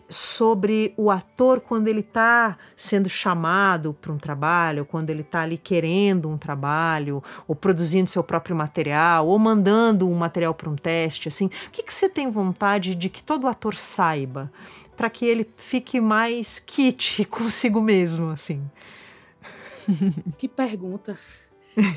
[0.08, 5.58] sobre o ator quando ele está sendo chamado para um trabalho, quando ele está ali
[5.58, 11.26] querendo um trabalho, ou produzindo seu próprio material, ou mandando um material para um teste,
[11.26, 14.52] assim, o que, que você tem vontade de que todo ator saiba
[14.96, 18.62] para que ele fique mais kit consigo mesmo, assim?
[20.38, 21.18] Que pergunta.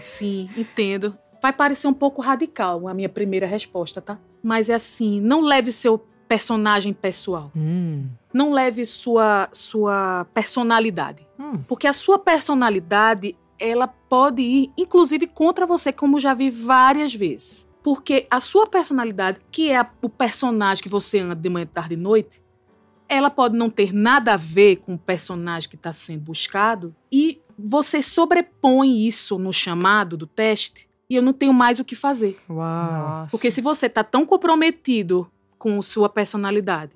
[0.02, 1.18] Sim, entendo.
[1.42, 4.20] Vai parecer um pouco radical a minha primeira resposta, tá?
[4.44, 7.52] Mas é assim, não leve seu personagem pessoal.
[7.56, 8.08] Hum.
[8.34, 11.26] Não leve sua sua personalidade.
[11.40, 17.14] Hum, Porque a sua personalidade, ela pode ir, inclusive, contra você, como já vi várias
[17.16, 17.68] vezes.
[17.82, 21.94] Porque a sua personalidade, que é a- o personagem que você anda de manhã, tarde
[21.94, 22.42] e noite,
[23.08, 26.94] ela pode não ter nada a ver com o personagem que está sendo buscado.
[27.12, 31.96] E você sobrepõe isso no chamado do teste, e eu não tenho mais o que
[31.96, 32.38] fazer.
[32.50, 33.28] Uau.
[33.32, 36.94] Porque se você está tão comprometido com sua personalidade,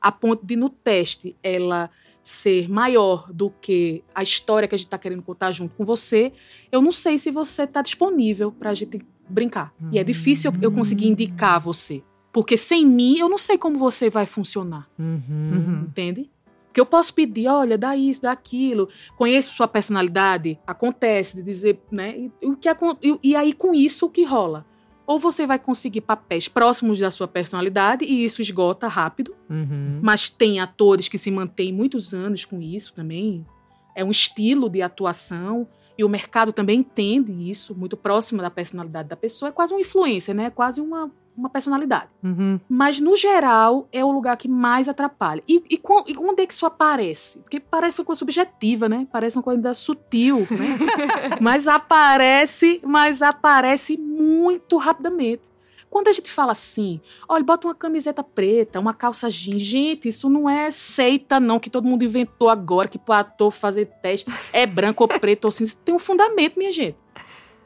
[0.00, 1.90] a ponto de no teste ela
[2.22, 6.32] ser maior do que a história que a gente está querendo contar junto com você,
[6.70, 9.74] eu não sei se você está disponível para a gente brincar.
[9.90, 12.02] E é difícil eu, eu conseguir indicar você.
[12.32, 15.20] Porque sem mim, eu não sei como você vai funcionar, Uhum.
[15.28, 15.84] Uhum.
[15.88, 16.30] entende?
[16.74, 21.80] Porque eu posso pedir, olha, dá isso, dá aquilo, conheço sua personalidade, acontece de dizer,
[21.88, 22.18] né?
[22.18, 22.68] E, o que,
[23.00, 24.66] e, e aí com isso o que rola?
[25.06, 30.00] Ou você vai conseguir papéis próximos da sua personalidade e isso esgota rápido, Uhum.
[30.02, 33.46] mas tem atores que se mantêm muitos anos com isso também.
[33.94, 39.08] É um estilo de atuação e o mercado também entende isso, muito próximo da personalidade
[39.08, 39.50] da pessoa.
[39.50, 40.46] É quase uma influência, né?
[40.46, 42.08] É quase uma, uma personalidade.
[42.22, 42.60] Uhum.
[42.68, 45.42] Mas, no geral, é o lugar que mais atrapalha.
[45.48, 47.40] E, e, com- e onde é que isso aparece?
[47.40, 49.06] Porque parece uma coisa subjetiva, né?
[49.10, 50.78] Parece uma coisa sutil, né?
[51.40, 55.42] mas aparece, mas aparece muito rapidamente.
[55.90, 60.28] Quando a gente fala assim, olha, bota uma camiseta preta, uma calça jeans, gente, isso
[60.28, 65.04] não é seita não, que todo mundo inventou agora, que ator fazer teste é branco
[65.04, 65.70] ou preto ou cinza.
[65.70, 66.96] Isso tem um fundamento, minha gente.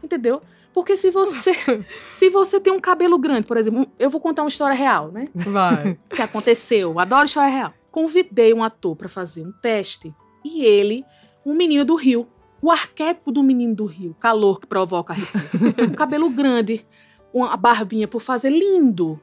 [0.03, 0.43] Entendeu?
[0.79, 1.51] Porque se você,
[2.13, 5.29] se você tem um cabelo grande, por exemplo, eu vou contar uma história real, né?
[5.35, 5.99] Vai.
[6.09, 7.01] que aconteceu.
[7.01, 7.75] Adoro história real.
[7.91, 10.15] Convidei um ator para fazer um teste
[10.45, 11.05] e ele,
[11.45, 12.29] um menino do Rio,
[12.63, 16.87] o arquétipo do menino do Rio, calor que provoca arrepio, um cabelo grande,
[17.35, 19.21] uma barbinha por fazer lindo,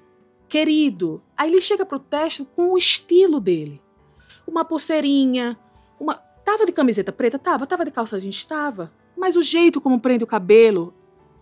[0.50, 1.24] querido.
[1.38, 3.82] Aí ele chega pro teste com o estilo dele.
[4.46, 5.58] Uma pulseirinha,
[5.98, 10.02] uma tava de camiseta preta, tava, tava de calça jeans, tava, mas o jeito como
[10.02, 10.94] prende o cabelo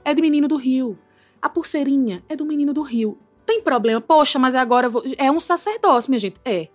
[0.06, 0.98] é de menino do Rio.
[1.42, 4.00] A pulseirinha é do menino do Rio tem problema.
[4.00, 6.38] Poxa, mas agora vou- é um sacerdócio, minha gente.
[6.46, 6.70] É.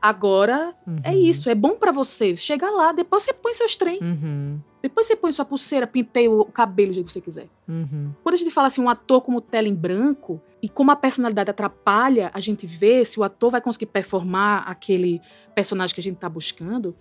[0.00, 1.16] Agora é Uhum.
[1.16, 2.36] isso, é bom pra você.
[2.36, 3.98] Chega lá, depois você põe seus trem.
[4.02, 4.60] Uhum.
[4.82, 7.48] Depois você põe sua pulseira, penteia o cabelo do jeito que você quiser.
[7.66, 8.12] Uhum.
[8.22, 11.50] Quando a gente fala assim, um ator como tela em branco, e como a personalidade
[11.50, 15.22] atrapalha a gente ver se o ator vai conseguir performar aquele
[15.54, 16.94] personagem que a gente tá buscando,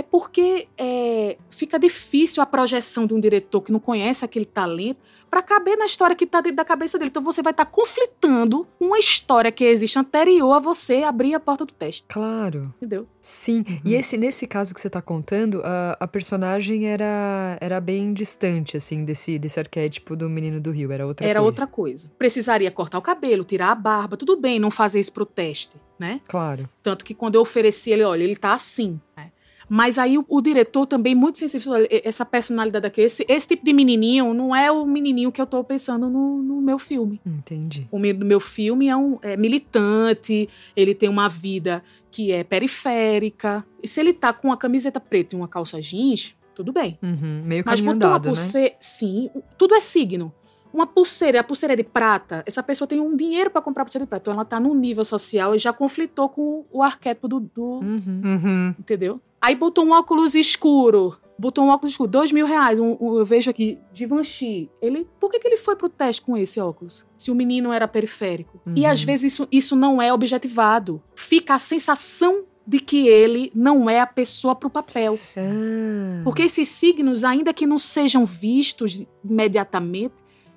[0.00, 4.98] é porque é, fica difícil a projeção de um diretor que não conhece aquele talento
[5.30, 7.10] para caber na história que tá dentro da cabeça dele.
[7.10, 11.38] Então você vai estar conflitando com uma história que existe anterior a você abrir a
[11.40, 12.74] porta do teste, Claro.
[12.78, 13.06] entendeu?
[13.20, 13.58] Sim.
[13.68, 13.80] Uhum.
[13.84, 18.76] E esse, nesse caso que você tá contando, a, a personagem era, era bem distante,
[18.76, 20.90] assim, desse, desse arquétipo do menino do Rio.
[20.90, 21.46] Era outra Era coisa.
[21.62, 22.10] outra coisa.
[22.18, 26.20] Precisaria cortar o cabelo, tirar a barba, tudo bem, não fazer isso pro teste, né?
[26.26, 26.68] Claro.
[26.82, 28.98] Tanto que quando eu ofereci ele, olha, ele tá assim.
[29.16, 29.30] né?
[29.72, 33.72] Mas aí o, o diretor também, muito sensível, essa personalidade aqui, esse, esse tipo de
[33.72, 37.20] menininho não é o menininho que eu tô pensando no, no meu filme.
[37.24, 37.86] Entendi.
[37.88, 42.42] O menino do meu filme é um é militante, ele tem uma vida que é
[42.42, 43.64] periférica.
[43.80, 46.98] E se ele tá com uma camiseta preta e uma calça jeans, tudo bem.
[47.00, 47.42] Uhum.
[47.44, 48.34] Meio Mas botou uma andado, né?
[48.34, 48.74] pulseira.
[48.80, 50.32] Sim, tudo é signo.
[50.72, 54.04] Uma pulseira, a pulseira é de prata, essa pessoa tem um dinheiro para comprar pulseira
[54.04, 54.22] de prata.
[54.24, 57.40] Então ela tá num nível social e já conflitou com o arquétipo do.
[57.40, 58.20] do- Uhum.
[58.24, 58.74] Uhum.
[58.78, 59.20] Entendeu?
[59.40, 61.16] Aí botou um óculos escuro.
[61.38, 62.78] Botou um óculos escuro, dois mil reais.
[62.78, 64.70] Um- um- eu vejo aqui, Givenchy.
[64.82, 67.02] Ele, por que, que ele foi pro teste com esse óculos?
[67.16, 68.60] Se o menino era periférico.
[68.76, 68.86] E Uhum.
[68.90, 71.02] às vezes isso, isso não é objetivado.
[71.14, 75.16] Fica a sensação de que ele não é a pessoa pro papel.
[75.38, 76.20] Ah.
[76.24, 80.14] Porque esses signos, ainda que não sejam vistos imediatamente,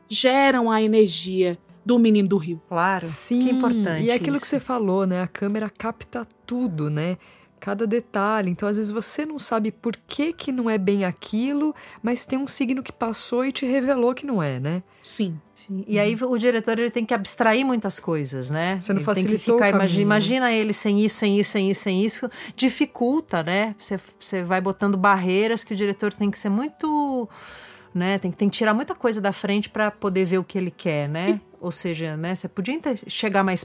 [0.10, 2.62] geram a energia do menino do rio.
[2.68, 3.06] Claro.
[3.06, 4.48] Sim, que importante E é aquilo que isso.
[4.48, 5.22] você falou, né?
[5.22, 7.18] A câmera capta tudo, né?
[7.64, 8.52] Cada detalhe.
[8.52, 12.38] Então, às vezes, você não sabe por que, que não é bem aquilo, mas tem
[12.38, 14.84] um signo que passou e te revelou que não é, né?
[15.02, 15.40] Sim.
[15.56, 18.82] Sim, E aí o diretor ele tem que abstrair muitas coisas, né?
[18.82, 20.02] Você não ele tem que facilitou ficar, caminho, imagi- né?
[20.04, 23.74] imagina ele sem isso, sem isso, sem isso, sem isso, dificulta, né?
[23.80, 27.30] Você, você vai botando barreiras que o diretor tem que ser muito,
[27.96, 28.20] né?
[28.20, 30.72] Tem, que- tem que tirar muita coisa da frente para poder ver o que ele
[30.72, 31.40] quer, né?
[31.62, 32.36] Ou seja, né?
[32.36, 33.64] Você podia chegar mais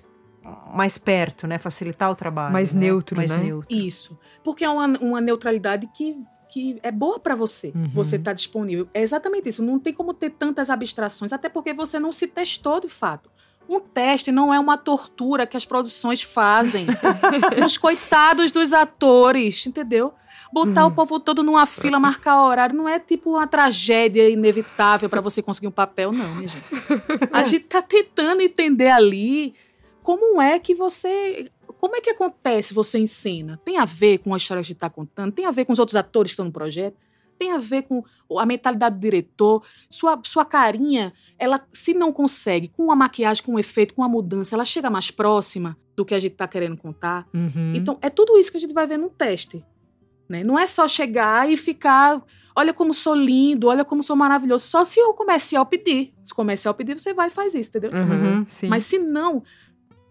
[0.73, 1.59] mais perto, né?
[1.59, 2.53] Facilitar o trabalho.
[2.53, 2.81] Mais né?
[2.81, 3.39] neutro, mais né?
[3.39, 3.75] neutro.
[3.75, 4.19] Isso.
[4.43, 6.17] Porque é uma, uma neutralidade que,
[6.49, 7.73] que é boa pra você.
[7.75, 7.89] Uhum.
[7.95, 8.89] Você tá disponível.
[8.93, 9.63] É exatamente isso.
[9.63, 13.31] Não tem como ter tantas abstrações, até porque você não se testou de fato.
[13.69, 16.87] Um teste não é uma tortura que as produções fazem.
[17.65, 20.15] Os coitados dos atores, entendeu?
[20.51, 25.21] Botar o povo todo numa fila, marcar horário, não é tipo uma tragédia inevitável pra
[25.21, 26.65] você conseguir um papel, não, minha gente.
[27.31, 29.55] A gente tá tentando entender ali
[30.09, 31.51] como é que você.
[31.79, 33.61] Como é que acontece você em cena?
[33.63, 35.33] Tem a ver com a história que a gente está contando?
[35.33, 36.97] Tem a ver com os outros atores que estão no projeto?
[37.39, 38.03] Tem a ver com
[38.39, 39.63] a mentalidade do diretor?
[39.91, 44.09] Sua, sua carinha, ela, se não consegue, com a maquiagem, com o efeito, com a
[44.09, 47.29] mudança, ela chega mais próxima do que a gente está querendo contar?
[47.35, 47.75] Uhum.
[47.77, 49.63] Então, é tudo isso que a gente vai ver no teste.
[50.27, 50.43] Né?
[50.43, 52.25] Não é só chegar e ficar.
[52.57, 54.67] Olha como sou lindo, olha como sou maravilhoso.
[54.67, 56.15] Só se o comercial pedir.
[56.25, 57.91] Se o comercial pedir, você vai e faz isso, entendeu?
[57.93, 58.45] Uhum.
[58.47, 58.69] Sim.
[58.69, 59.43] Mas se não.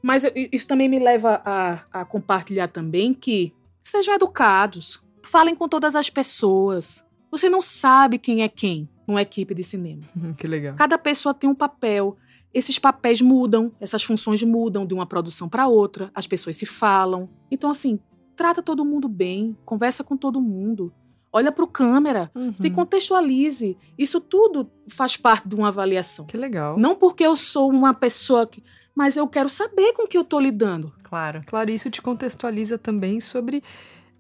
[0.02, 5.02] Mas eu- isso também me leva a, a compartilhar também que sejam educados.
[5.24, 7.04] Falem com todas as pessoas.
[7.32, 10.02] Você não sabe quem é quem numa equipe de cinema.
[10.38, 10.76] Que legal.
[10.76, 12.18] Cada pessoa tem um papel.
[12.54, 17.30] Esses papéis mudam, essas funções mudam de uma produção para outra, as pessoas se falam.
[17.52, 18.00] Então, assim,
[18.36, 20.92] trata todo mundo bem, conversa com todo mundo,
[21.32, 22.54] olha para o câmera, Uhum.
[22.56, 23.78] se contextualize.
[23.98, 26.26] Isso tudo faz parte de uma avaliação.
[26.26, 26.78] Que legal.
[26.80, 28.64] Não porque eu sou uma pessoa que.
[28.98, 30.92] Mas eu quero saber com que eu tô lidando.
[31.04, 31.44] Claro.
[31.46, 33.64] Claro, isso te contextualiza também sobre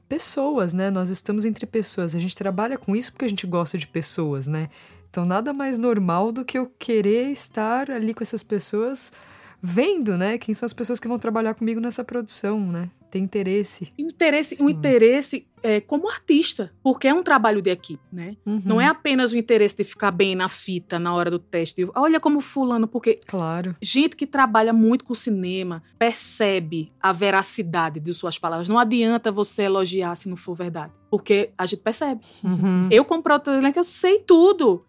[0.07, 0.91] pessoas, né?
[0.91, 2.13] Nós estamos entre pessoas.
[2.13, 4.69] A gente trabalha com isso porque a gente gosta de pessoas, né?
[5.09, 9.11] Então, nada mais normal do que eu querer estar ali com essas pessoas,
[9.59, 10.37] vendo, né?
[10.37, 12.91] Quem são as pessoas que vão trabalhar comigo nessa produção, né?
[13.09, 13.93] Tem interesse.
[13.97, 14.73] Interesse, um Sim.
[14.73, 18.35] interesse é, como artista, porque é um trabalho de equipe, né?
[18.45, 18.61] Uhum.
[18.65, 21.87] Não é apenas o interesse de ficar bem na fita na hora do teste.
[21.95, 23.75] Olha como fulano, porque Claro.
[23.81, 28.67] gente que trabalha muito com cinema percebe a veracidade de suas palavras.
[28.67, 32.21] Não adianta você elogiar se não for verdade, porque a gente percebe.
[32.43, 32.87] Uhum.
[32.91, 34.83] Eu como produtor de elenco, eu sei tudo.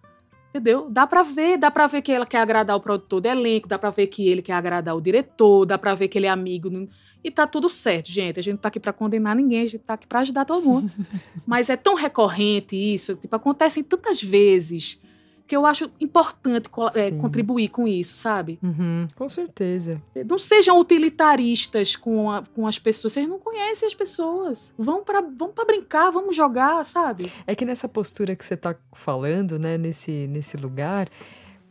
[0.51, 0.89] Entendeu?
[0.91, 3.79] Dá pra ver, dá pra ver que ela quer agradar o produtor de elenco, dá
[3.79, 6.71] pra ver que ele quer agradar o diretor, dá pra ver que ele é amigo.
[6.71, 6.89] no-
[7.29, 8.41] E tá tudo certo, gente.
[8.41, 10.65] A gente não tá aqui pra condenar ninguém, a gente tá aqui pra ajudar todo
[10.65, 10.91] mundo.
[11.47, 14.99] Mas é tão recorrente isso, tipo, acontece tantas vezes
[15.47, 18.59] que eu acho importante é, contribuir com isso, sabe?
[18.63, 19.09] Uhum.
[19.17, 20.01] Com certeza.
[20.29, 23.13] Não sejam utilitaristas com, a- com as pessoas.
[23.15, 24.71] Vocês não conhecem as pessoas.
[24.79, 27.31] Vão pra, vão pra brincar, vamos jogar, sabe?
[27.47, 31.09] É que nessa postura que você tá falando, né, nesse, nesse lugar,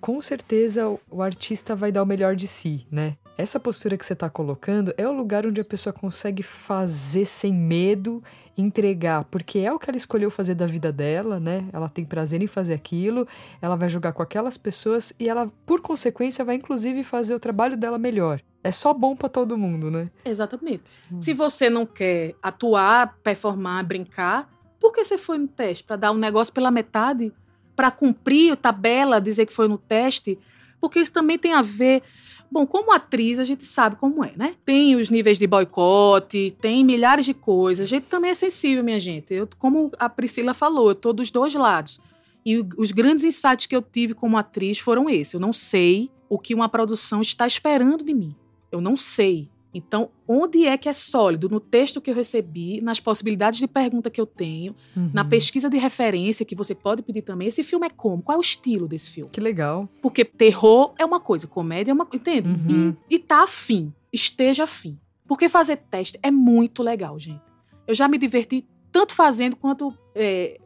[0.02, 3.16] com certeza o artista vai dar o melhor de si, né?
[3.38, 7.54] Essa postura que você tá colocando é o lugar onde a pessoa consegue fazer sem
[7.54, 8.24] medo,
[8.58, 11.70] entregar, porque é o que ela escolheu fazer da vida dela, né?
[11.72, 13.28] Ela tem prazer em fazer aquilo,
[13.62, 17.78] ela vai jogar com aquelas pessoas e ela, por consequência, vai inclusive fazer o trabalho
[17.78, 18.42] dela melhor.
[18.64, 20.10] É só bom pra todo mundo, né?
[20.26, 20.90] Exatamente.
[21.20, 25.84] Se você não quer atuar, performar, brincar, por que você foi no teste?
[25.84, 27.32] Pra dar um negócio pela metade?
[27.76, 30.40] Pra cumprir tabela, dizer que foi no teste?
[30.82, 32.02] Porque isso também tem a ver.
[32.50, 34.56] Bom, como atriz, a gente sabe como é, né?
[34.64, 37.86] Tem os níveis de boicote, tem milhares de coisas.
[37.86, 39.34] A gente também é sensível, minha gente.
[39.34, 42.00] Eu, como a Priscila falou, eu tô dos dois lados.
[42.46, 45.34] E os grandes insights que eu tive como atriz foram esses.
[45.34, 48.34] Eu não sei o que uma produção está esperando de mim.
[48.72, 49.50] Eu não sei.
[49.78, 51.48] Então, onde é que é sólido?
[51.50, 54.76] No texto que eu recebi, nas possibilidades de pergunta que eu tenho,
[55.14, 55.30] na Uhum.
[55.30, 57.48] pesquisa de referência que você pode pedir também.
[57.48, 58.22] Esse filme é como?
[58.24, 59.30] Qual é o estilo desse filme?
[59.30, 59.88] Que legal.
[60.02, 62.50] Porque terror é uma coisa, comédia é uma coisa, entende?
[62.50, 62.96] Uhum.
[63.10, 64.98] E, e tá afim, esteja afim.
[65.28, 67.42] Porque fazer teste é muito legal, gente.
[67.86, 70.60] Eu já me diverti tanto fazendo quanto é,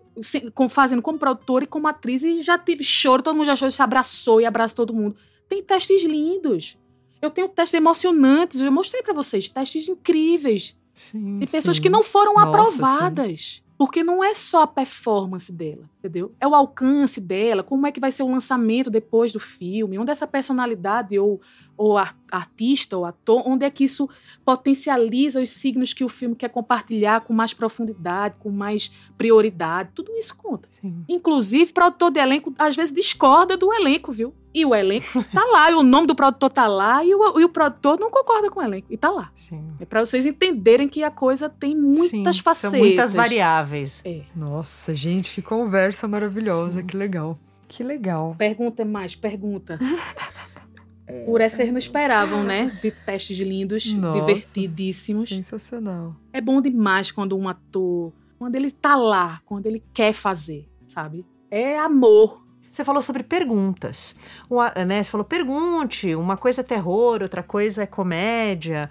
[0.69, 3.81] fazendo como produtora e como atriz e já tive choro, todo mundo já chorou, se
[3.81, 5.15] abraçou e abraça todo mundo.
[5.49, 6.77] Tem testes lindos.
[7.21, 10.75] Eu tenho testes emocionantes, eu mostrei pra vocês, testes incríveis.
[10.93, 11.39] Sim.
[11.39, 11.83] De pessoas sim.
[11.83, 13.63] que não foram Nossa, aprovadas.
[13.77, 16.33] Porque não é só a performance dela, entendeu?
[16.39, 20.09] É o alcance dela, como é que vai ser o lançamento depois do filme, onde
[20.09, 21.39] essa personalidade ou,
[21.77, 24.09] ou ar- artista ou ator, onde é que isso
[24.43, 29.91] potencializa os signos que o filme quer compartilhar com mais profundidade, com mais prioridade.
[29.93, 30.67] Tudo isso conta.
[30.71, 31.05] Sim.
[31.07, 34.33] Inclusive, produtor de elenco às vezes discorda do elenco, viu?
[34.53, 37.45] E o elenco tá lá, e o nome do produtor tá lá, e o, e
[37.45, 39.31] o produtor não concorda com o elenco, e tá lá.
[39.33, 39.63] Sim.
[39.79, 42.71] É pra vocês entenderem que a coisa tem muitas Sim, facetas.
[42.71, 44.01] São muitas variáveis.
[44.03, 44.23] É.
[44.35, 47.37] Nossa, gente, que conversa maravilhosa, que legal.
[47.67, 48.35] Que legal.
[48.37, 49.79] Pergunta mais, pergunta.
[51.25, 52.65] Por essa não esperavam, né?
[52.65, 55.29] De testes lindos, Nossa, divertidíssimos.
[55.29, 56.15] Sensacional.
[56.31, 61.25] É bom demais quando um ator, quando ele tá lá, quando ele quer fazer, sabe?
[61.49, 62.41] É amor.
[62.71, 64.15] Você falou sobre perguntas.
[64.49, 68.89] O né, você falou pergunte, uma coisa é terror, outra coisa é comédia.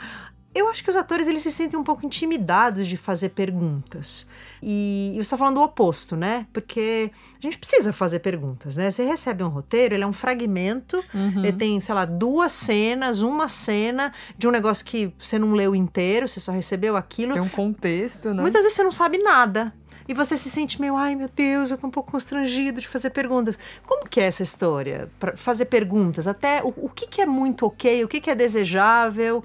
[0.54, 4.28] Eu acho que os atores eles se sentem um pouco intimidados de fazer perguntas.
[4.62, 6.46] E, e você está falando do oposto, né?
[6.52, 8.90] Porque a gente precisa fazer perguntas, né?
[8.90, 11.44] Você recebe um roteiro, ele é um fragmento, Uhum.
[11.44, 15.74] ele tem, sei lá, duas cenas, uma cena de um negócio que você não leu
[15.74, 17.32] inteiro, você só recebeu aquilo.
[17.32, 18.42] Tem um contexto, né?
[18.42, 19.72] Muitas vezes você não sabe nada.
[20.08, 23.10] E você se sente meio, ai meu Deus, eu tô um pouco constrangido de fazer
[23.10, 23.56] perguntas.
[23.86, 25.08] Como que é essa história?
[25.20, 28.34] Pra fazer perguntas, até o, o que, que é muito ok, o que, que é
[28.34, 29.44] desejável.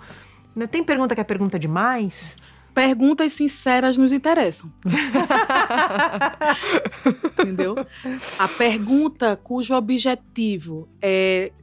[0.55, 2.35] Né, Tem pergunta que é pergunta demais?
[2.75, 4.69] Perguntas sinceras nos interessam.
[7.39, 7.75] Entendeu?
[8.37, 11.53] A pergunta cujo objetivo é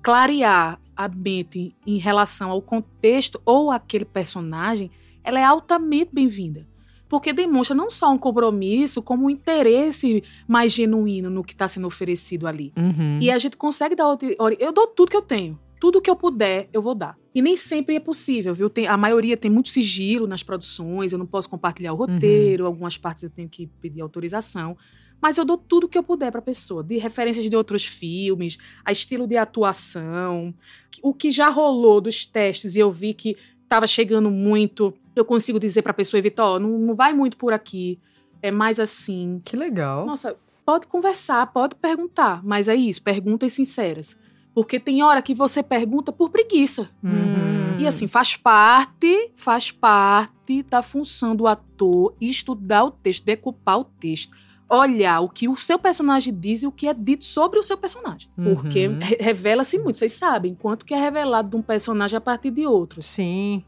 [0.00, 4.92] clarear a mente em relação ao contexto ou aquele personagem,
[5.24, 6.68] ela é altamente bem-vinda.
[7.08, 11.88] Porque demonstra não só um compromisso, como um interesse mais genuíno no que está sendo
[11.88, 12.72] oferecido ali.
[12.78, 13.18] Uhum.
[13.20, 14.16] E a gente consegue dar.
[14.60, 15.58] Eu dou tudo que eu tenho.
[15.80, 17.16] Tudo que eu puder, eu vou dar.
[17.34, 18.68] E nem sempre é possível, viu?
[18.68, 22.98] Tem, a maioria tem muito sigilo nas produções, eu não posso compartilhar o roteiro, algumas
[22.98, 24.76] partes eu tenho que pedir autorização.
[25.20, 28.92] Mas eu dou tudo que eu puder pra pessoa, de referências de outros filmes, a
[28.92, 30.54] estilo de atuação,
[31.02, 34.94] o que já rolou dos testes e eu vi que estava chegando muito.
[35.14, 37.98] eu consigo dizer pra pessoa evitar, ó, não, não vai muito por aqui,
[38.42, 39.40] é mais assim.
[39.44, 40.06] Que legal.
[40.06, 44.16] Nossa, pode conversar, pode perguntar, mas é isso, perguntas sinceras.
[44.54, 46.90] Porque tem hora que você pergunta por preguiça.
[47.02, 47.78] Uhum.
[47.78, 53.84] E assim, faz parte, faz parte da função do ator estudar o texto, decupar o
[53.84, 54.36] texto,
[54.68, 57.76] olhar o que o seu personagem diz e o que é dito sobre o seu
[57.76, 58.28] personagem.
[58.36, 58.54] Uhum.
[58.54, 62.50] Porque re- revela-se muito, vocês sabem, quanto que é revelado de um personagem a partir
[62.50, 63.06] de outros.
[63.06, 63.64] Sim.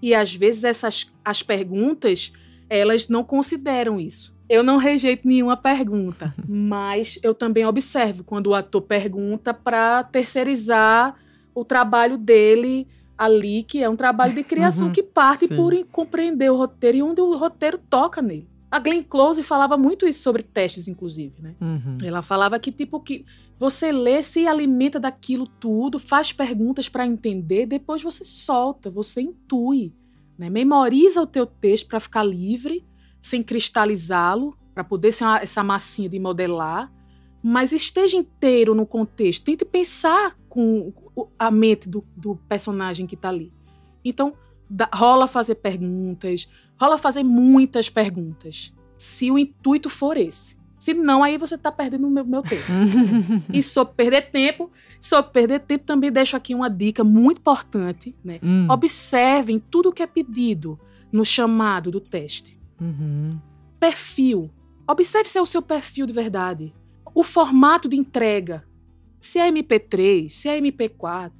[0.00, 2.32] E às vezes essas as perguntas,
[2.70, 4.36] elas não consideram isso.
[4.48, 11.14] Eu não rejeito nenhuma pergunta, mas eu também observo quando o ator pergunta para terceirizar
[11.54, 12.86] o trabalho dele
[13.16, 15.56] ali, que é um trabalho de criação Uhum, que parte sim.
[15.56, 18.48] por compreender o roteiro e onde o roteiro toca nele.
[18.70, 21.54] A Glenn Close falava muito isso sobre testes, inclusive, né?
[21.60, 21.98] Uhum.
[22.02, 23.24] Ela falava que, tipo, que
[23.58, 29.92] você lê, se alimenta daquilo tudo, faz perguntas para entender, depois você solta, você intui,
[30.38, 30.48] né?
[30.48, 32.84] Memoriza o teu texto para ficar livre,
[33.22, 36.92] sem cristalizá-lo, para poder ser uma- essa massinha de modelar,
[37.42, 39.44] mas esteja inteiro no contexto.
[39.44, 40.92] Tente pensar com
[41.38, 43.52] a mente do, do personagem que tá ali.
[44.04, 44.34] Então,
[44.68, 46.48] dá- rola fazer perguntas,
[46.80, 50.56] rola fazer muitas perguntas, se o intuito for esse.
[50.78, 52.62] Se não, aí você tá perdendo o meu, meu tempo.
[53.52, 58.38] e sobre perder tempo, sobre perder tempo, também deixo aqui uma dica muito importante, né?
[58.42, 58.66] Hum.
[58.70, 60.78] Observem tudo o que é pedido
[61.10, 62.57] no chamado do teste.
[62.80, 63.38] Uhum.
[63.78, 64.50] Perfil.
[64.86, 66.74] Observe se é o seu perfil de verdade.
[67.14, 68.64] O formato de entrega.
[69.20, 71.32] Se é MP3, se é MP4,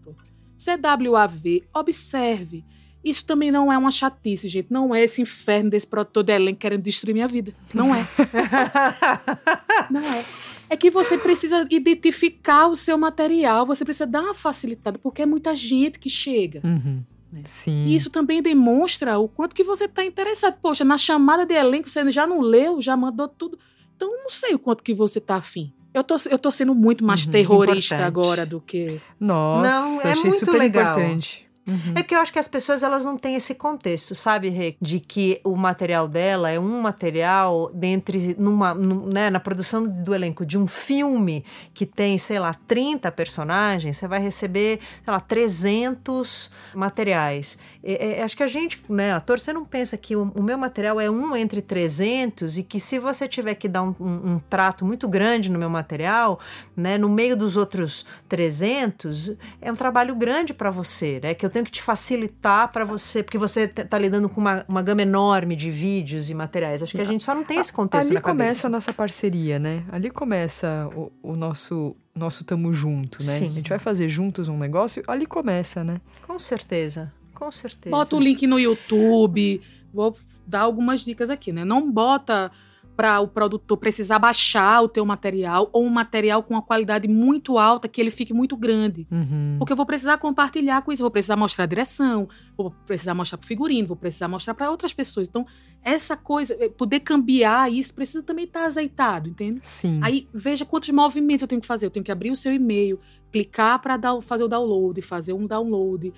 [0.57, 2.64] se é WAV, observe.
[3.05, 4.72] Isso também não é uma chatice, gente.
[4.72, 7.55] Não é esse inferno desse produtor de elenco querendo destruir minha vida.
[7.72, 8.07] Não é.
[9.89, 10.24] Não é.
[10.70, 15.26] É que você precisa identificar o seu material, você precisa dar uma facilitada, porque é
[15.26, 16.61] muita gente que chega.
[16.62, 17.03] Uhum.
[17.35, 17.41] É.
[17.45, 17.87] Sim.
[17.87, 20.57] E isso também demonstra o quanto que você está interessado.
[20.62, 23.59] Poxa, na chamada de elenco você já não leu, já mandou tudo.
[23.97, 25.72] Então eu não sei o quanto que você tá afim.
[25.93, 28.07] Eu tô, eu tô sendo muito mais Uhum, terrorista importante.
[28.07, 29.01] agora do que.
[29.18, 30.93] Nossa, Não, é achei muito super legal.
[30.93, 31.48] importante.
[31.69, 31.93] Uhum.
[31.95, 34.75] É porque eu acho que as pessoas elas não têm esse contexto, sabe, Rê?
[34.81, 40.14] De que o material dela é um material dentre numa, num- né, na produção do
[40.14, 41.45] elenco de um filme
[41.75, 47.59] que tem, sei lá, 30 personagens, você vai receber, sei lá, 300 materiais.
[47.83, 50.57] É, é, acho que a gente, né, ator, você não pensa que o, o meu
[50.57, 54.39] material é um entre 300 e que se você tiver que dar um, um- um
[54.49, 56.41] trato muito grande no meu material,
[56.77, 61.35] né, no meio dos outros 300, é um trabalho grande para você, né?
[61.35, 64.65] Que eu tenho que te facilitar para você, porque você t- tá lidando com uma,
[64.69, 66.83] uma gama enorme de vídeos e materiais.
[66.83, 66.99] Acho Sim.
[66.99, 68.37] que a gente só não tem esse contexto Ali na cabeça.
[68.45, 69.85] começa a nossa parceria, né?
[69.91, 73.33] Ali começa o, o nosso nosso tamo junto, né?
[73.33, 73.45] Sim.
[73.45, 76.01] A gente vai fazer juntos um negócio, ali começa, né?
[76.27, 77.95] Com certeza, com certeza.
[77.95, 79.61] Bota o link no YouTube.
[79.95, 81.65] Vou dar algumas dicas aqui, né?
[81.65, 82.51] Não bota
[82.99, 87.57] para o produtor precisar baixar o teu material ou um material com uma qualidade muito
[87.57, 89.07] alta que ele fique muito grande.
[89.09, 89.55] Uhum.
[89.57, 93.39] Porque eu vou precisar compartilhar com isso, vou precisar mostrar a direção, vou precisar mostrar
[93.39, 95.29] para figurino, vou precisar mostrar para outras pessoas.
[95.29, 95.47] Então,
[95.81, 99.61] essa coisa, eh, poder cambiar isso precisa também estar azeitado, entende?
[99.63, 100.01] Sim.
[100.03, 101.87] Aí veja quantos movimentos eu tenho que fazer.
[101.87, 102.99] Eu tenho que abrir o seu e-mail,
[103.31, 106.13] clicar para fazer o download, fazer um download.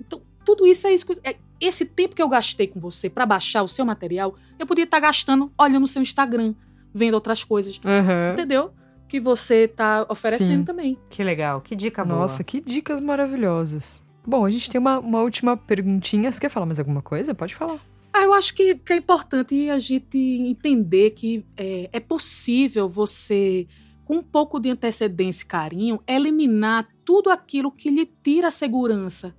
[0.00, 1.04] Então, tudo isso é isso.
[1.04, 4.66] que- é- Esse tempo que eu gastei com você para baixar o seu material, eu
[4.66, 6.54] podia estar gastando olhando o seu Instagram,
[6.94, 7.78] vendo outras coisas.
[7.84, 8.32] Aham.
[8.34, 8.70] Entendeu?
[9.08, 10.64] Que você tá oferecendo Sim.
[10.64, 10.98] também.
[11.08, 12.20] Que legal, que dica boa.
[12.20, 14.02] Nossa, que dicas maravilhosas.
[14.26, 16.30] Bom, a gente tem uma, uma última perguntinha.
[16.30, 17.34] Você quer falar mais alguma coisa?
[17.34, 17.80] Pode falar.
[18.12, 23.66] Ah, eu acho que, que é importante a gente entender que é, é possível você,
[24.04, 29.34] com um pouco de antecedência e carinho, eliminar tudo aquilo que lhe tira a segurança.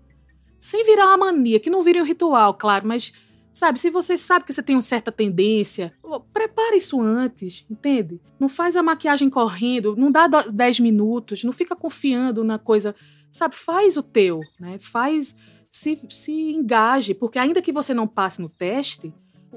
[0.59, 3.11] Sem virar uma mania, que não vire um ritual, claro, mas,
[3.53, 5.93] sabe, se você sabe que você tem uma certa tendência,
[6.33, 8.19] prepare isso antes, entende?
[8.39, 12.95] Não faz a maquiagem correndo, não dá do- 10 minutos, não fica confiando na coisa,
[13.31, 13.55] sabe?
[13.55, 14.77] Faz o teu, né?
[14.79, 15.35] Faz
[15.71, 19.13] se, se engaje, porque ainda que você não passe no teste,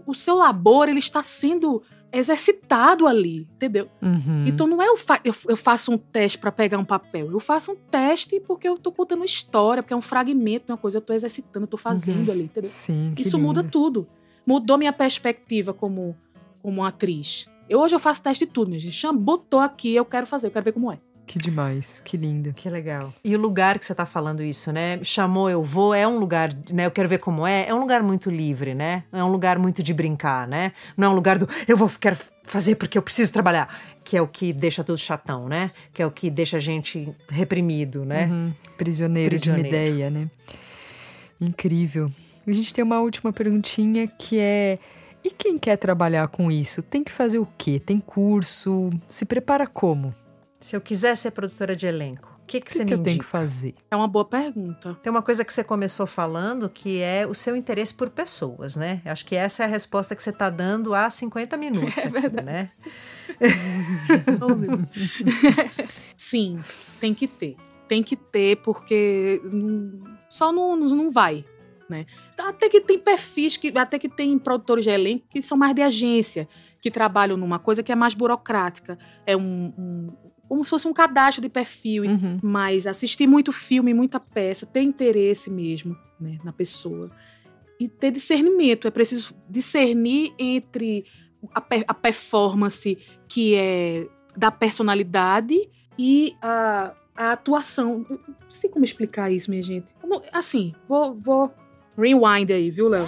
[0.07, 1.82] o seu labor ele está sendo
[2.12, 3.88] exercitado ali, entendeu?
[4.02, 4.46] Uhum.
[4.46, 7.40] Então não é eu, fa eu, eu faço um teste para pegar um papel, eu
[7.40, 10.98] faço um teste porque eu tô contando história, porque é um fragmento de uma coisa,
[10.98, 12.70] eu tô exercitando, eu tô fazendo ali, entendeu?
[12.70, 14.06] Sim, Isso muda tudo.
[14.46, 16.16] Mudou minha perspectiva como,
[16.62, 17.46] como atriz.
[17.68, 19.06] Eu, hoje eu faço teste de tudo, minha gente.
[19.12, 20.98] Botou aqui, eu quero fazer, eu quero ver como é.
[21.31, 22.53] Que demais, que lindo.
[22.53, 23.14] Que legal.
[23.22, 24.99] E o lugar que você está falando isso, né?
[25.05, 26.87] Chamou, eu vou, é um lugar, né?
[26.87, 27.68] Eu quero ver como é.
[27.68, 29.05] É um lugar muito livre, né?
[29.12, 30.72] É um lugar muito de brincar, né?
[30.97, 33.72] Não é um lugar do eu vou, quero fazer porque eu preciso trabalhar.
[34.03, 35.70] Que é o que deixa tudo chatão, né?
[35.95, 38.26] Que é o que deixa a gente reprimido, né?
[38.26, 38.53] Uhum.
[38.76, 39.89] Prisioneiro, de uma Prisioneiro.
[39.93, 40.28] ideia, né?
[41.41, 42.11] Incrível.
[42.45, 44.81] a gente tem uma última perguntinha que é:
[45.22, 46.83] e quem quer trabalhar com isso?
[46.83, 47.78] Tem que fazer o quê?
[47.78, 48.91] Tem curso?
[49.07, 50.12] Se prepara como?
[50.61, 52.94] Se eu quiser ser produtora de elenco, o que, que, O você que, me que
[52.94, 53.24] eu tenho indica?
[53.24, 53.74] que fazer?
[53.90, 54.94] É uma boa pergunta.
[55.02, 59.00] Tem uma coisa que você começou falando que é o seu interesse por pessoas, né?
[59.04, 62.08] Eu Acho que essa é a resposta que você está dando há 50 minutos É
[62.08, 62.70] aqui, né?
[64.42, 64.50] Oh.
[66.16, 66.61] Sim,
[67.00, 67.56] tem que ter.
[67.88, 71.44] Tem que ter, porque não- só não, não não vai.
[71.88, 72.06] Né?
[72.38, 75.82] Até que tem perfis, que, até que tem produtores de elenco que são mais de
[75.82, 76.48] agência,
[76.80, 78.96] que trabalham numa coisa que é mais burocrática.
[79.26, 80.12] É um, um-
[80.51, 82.03] como se fosse um cadastro de perfil.
[82.03, 82.40] Uhum.
[82.42, 87.09] Mas assistir muito filme, muita peça, ter interesse mesmo né, na pessoa.
[87.78, 88.88] E ter discernimento.
[88.88, 91.05] É preciso discernir entre
[91.55, 92.98] a, pe- a performance
[93.28, 95.57] que é da personalidade
[95.96, 98.05] e a, a atuação.
[98.11, 99.86] Eu Não sei como explicar isso, minha gente.
[100.01, 101.55] Como- Assim, vou, vou
[101.96, 103.07] rewind aí, viu, Léo?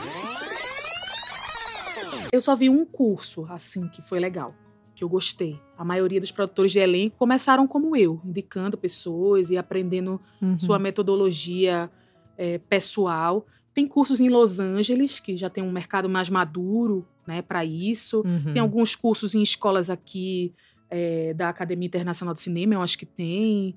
[2.33, 4.55] Eu só vi um curso, assim, que foi legal
[4.95, 5.59] que eu gostei.
[5.77, 10.59] A maioria dos produtores de elenco começaram como eu, indicando pessoas e aprendendo Uhum.
[10.59, 11.91] sua metodologia
[12.37, 13.47] é, pessoal.
[13.75, 18.23] Tem cursos em Los Angeles, que já tem um mercado mais maduro né, para isso.
[18.25, 18.53] Uhum.
[18.53, 20.53] Tem alguns cursos em escolas aqui
[20.91, 23.75] é, da Academia Internacional de Cinema, eu acho que tem.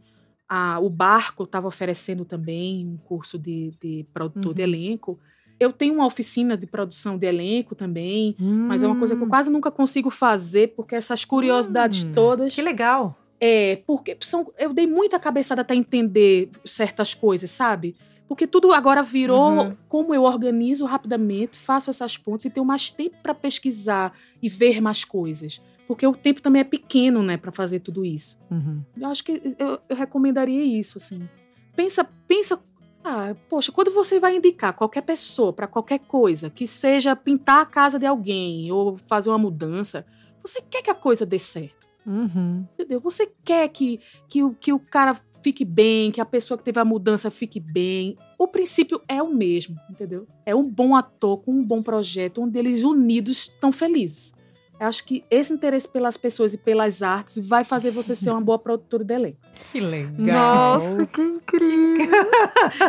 [0.50, 4.68] Ah, o Barco estava oferecendo também um curso de, de produtor de Uhum.
[4.68, 5.20] elenco.
[5.60, 9.26] Eu tenho uma oficina de produção de elenco também, mas é uma coisa que eu
[9.26, 12.54] Hum, quase nunca consigo fazer, porque essas curiosidades Hum, todas.
[12.54, 13.18] Que legal.
[13.40, 17.96] É, porque são, eu dei muita cabeçada até entender certas coisas, sabe?
[18.28, 19.76] Porque tudo agora virou Uhum.
[19.88, 24.82] como eu organizo rapidamente, faço essas pontes e tenho mais tempo para pesquisar e ver
[24.82, 25.62] mais coisas.
[25.88, 28.38] Porque o tempo também é pequeno, né, para fazer tudo isso.
[28.50, 28.82] uhum.
[29.00, 31.30] Eu acho que eu, eu recomendaria isso, assim.
[31.76, 32.60] Pensa, pensa,
[33.08, 37.66] ah, poxa, quando você vai indicar qualquer pessoa para qualquer coisa, que seja pintar a
[37.66, 40.04] casa de alguém ou fazer uma mudança,
[40.42, 41.86] você quer que a coisa dê certo.
[42.04, 42.66] Uhum.
[42.74, 43.00] Entendeu?
[43.02, 46.80] Você quer que, que, o, que o cara fique bem, que a pessoa que teve
[46.80, 48.18] a mudança fique bem.
[48.40, 50.28] O princípio é o mesmo, entendeu?
[50.44, 54.34] É um bom ator com um bom projeto, onde eles unidos estão felizes.
[54.80, 58.42] Eu acho que esse interesse pelas pessoas e pelas artes vai fazer você ser uma
[58.42, 59.38] boa produtora de elenco.
[59.72, 60.80] Que legal.
[60.80, 62.10] Nossa, que incrível!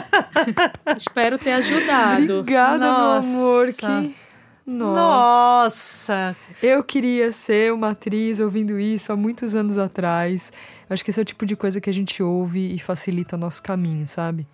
[0.96, 2.40] Espero ter ajudado.
[2.40, 3.28] Obrigada, Nossa.
[3.28, 3.72] meu amor.
[3.72, 3.86] Que...
[4.66, 4.96] Nossa.
[4.96, 6.36] Nossa.
[6.60, 10.52] Eu queria ser uma atriz ouvindo isso há muitos anos atrás.
[10.90, 13.62] Acho que esse é o tipo de coisa que a gente ouve e facilita nosso
[13.62, 14.44] caminho, sabe?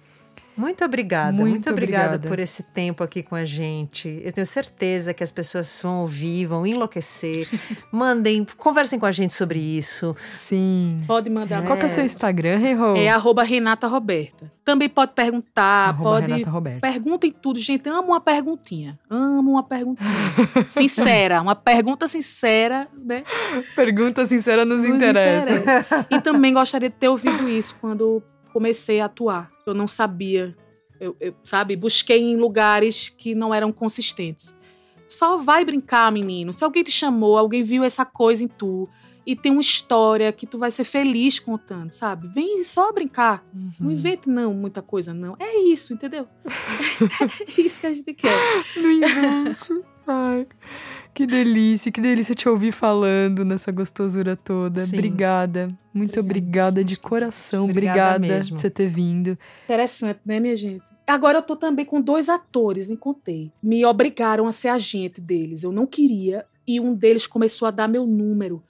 [0.56, 2.28] Muito obrigada, Muito muito, obrigada, obrigada.
[2.28, 4.20] por esse tempo aqui com a gente.
[4.24, 7.48] Eu tenho certeza que as pessoas vão ouvir, vão enlouquecer.
[7.90, 10.14] Mandem, conversem com a gente sobre isso.
[10.22, 11.00] Sim.
[11.06, 11.64] Pode mandar.
[11.64, 12.96] Qual que é o seu Instagram, Rerô?
[12.96, 14.52] É arroba Renata Roberta.
[14.64, 16.80] Também pode perguntar, Arroba pode Renata Roberta.
[16.80, 17.88] Perguntem tudo, gente.
[17.88, 18.98] Amo uma perguntinha.
[19.10, 20.08] Amo uma perguntinha.
[20.70, 21.40] sincera.
[21.42, 23.24] Uma pergunta sincera, né?
[23.74, 25.54] Pergunta sincera nos, Nos interessa.
[25.54, 26.06] interessa.
[26.10, 28.22] E também gostaria de ter ouvido isso quando
[28.52, 29.50] comecei a atuar.
[29.66, 30.56] Eu não sabia.
[31.00, 31.74] Eu, eu, sabe?
[31.74, 34.56] Busquei em lugares que não eram consistentes.
[35.08, 36.52] Só vai brincar, menino.
[36.52, 38.88] Se alguém te chamou, alguém viu essa coisa em tu
[39.26, 42.28] e tem uma história que tu vai ser feliz contando, sabe?
[42.28, 43.44] Vem só brincar.
[43.78, 43.92] Não Uhum.
[43.92, 45.36] invente, não, muita coisa, não.
[45.38, 46.26] É isso, entendeu?
[47.56, 48.36] é isso que a gente quer.
[48.76, 49.82] Não invente.
[50.06, 50.46] Ai,
[51.14, 54.80] que delícia, que delícia te ouvir falando nessa gostosura toda.
[54.84, 54.96] Sim.
[54.96, 55.72] Obrigada.
[55.94, 56.20] Muito Sim.
[56.20, 57.64] obrigada de coração.
[57.64, 58.56] Obrigada Obrigada, mesmo.
[58.56, 59.38] de você ter vindo.
[59.64, 60.82] Interessante, né, minha gente?
[61.06, 63.52] Agora eu tô também com dois atores, nem contei.
[63.62, 65.62] Me obrigaram a ser agente deles.
[65.62, 66.44] Eu não queria.
[66.66, 68.62] E um deles começou a dar meu número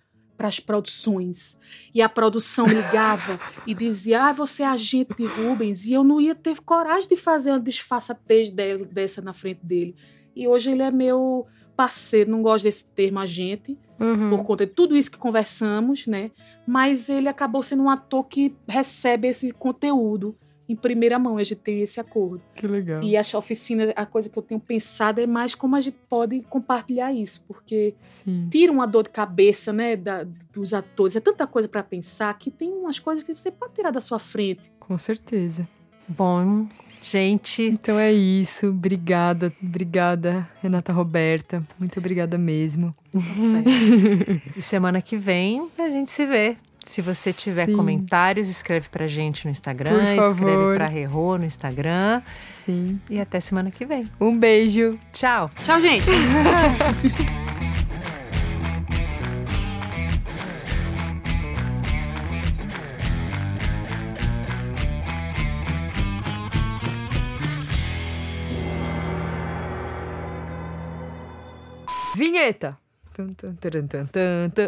[0.43, 1.57] para as produções.
[1.95, 5.85] E a produção ligava e dizia: Ah, você é agente de Rubens.
[5.87, 9.95] E eu não ia ter coragem de fazer uma disfarçatez de- dessa na frente dele.
[10.35, 14.31] E hoje ele é meu parceiro, não gosto desse termo agente, Uhum.
[14.31, 16.33] por conta de tudo isso que conversamos, né?
[16.67, 20.37] Mas ele acabou sendo um ator que recebe esse conteúdo
[20.69, 21.37] em primeira mão.
[21.39, 22.41] A gente tem esse acordo.
[22.55, 23.03] Que legal.
[23.03, 26.41] E essa oficina, a coisa que eu tenho pensado é mais como a gente pode
[26.49, 28.49] compartilhar isso, porque Sim.
[28.51, 31.17] tira uma dor de cabeça, né, da- dos atores.
[31.17, 34.19] É tanta coisa para pensar que tem umas coisas que você pode tirar da sua
[34.19, 34.71] frente.
[34.81, 35.69] Com certeza.
[36.09, 36.67] Bom,
[37.01, 38.69] gente, Então é isso.
[38.69, 41.63] Obrigada, obrigada, Renata Roberta.
[41.79, 42.95] Muito obrigada mesmo.
[44.57, 46.57] e semana que vem a gente se vê.
[46.85, 47.77] Se você tiver Sim.
[47.77, 52.23] comentários, escreve pra gente no Instagram, escreve pra Rerô no Instagram.
[52.45, 53.01] Sim.
[53.09, 54.11] E até semana que vem.
[54.21, 54.99] Um beijo.
[55.13, 55.51] Tchau.
[55.63, 56.07] Tchau, gente.
[72.15, 72.82] Vinheta.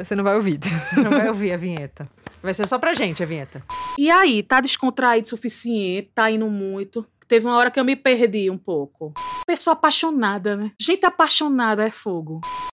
[0.03, 0.59] Você não vai ouvir.
[0.62, 2.09] Você não vai ouvir a vinheta.
[2.42, 3.62] Vai ser só pra gente a vinheta.
[3.99, 7.07] E aí, tá descontraído o suficiente, tá indo muito.
[7.26, 9.14] Teve uma hora que eu me perdi um pouco.
[9.47, 10.72] Pessoa apaixonada, né?
[10.78, 12.40] Gente apaixonada é fogo.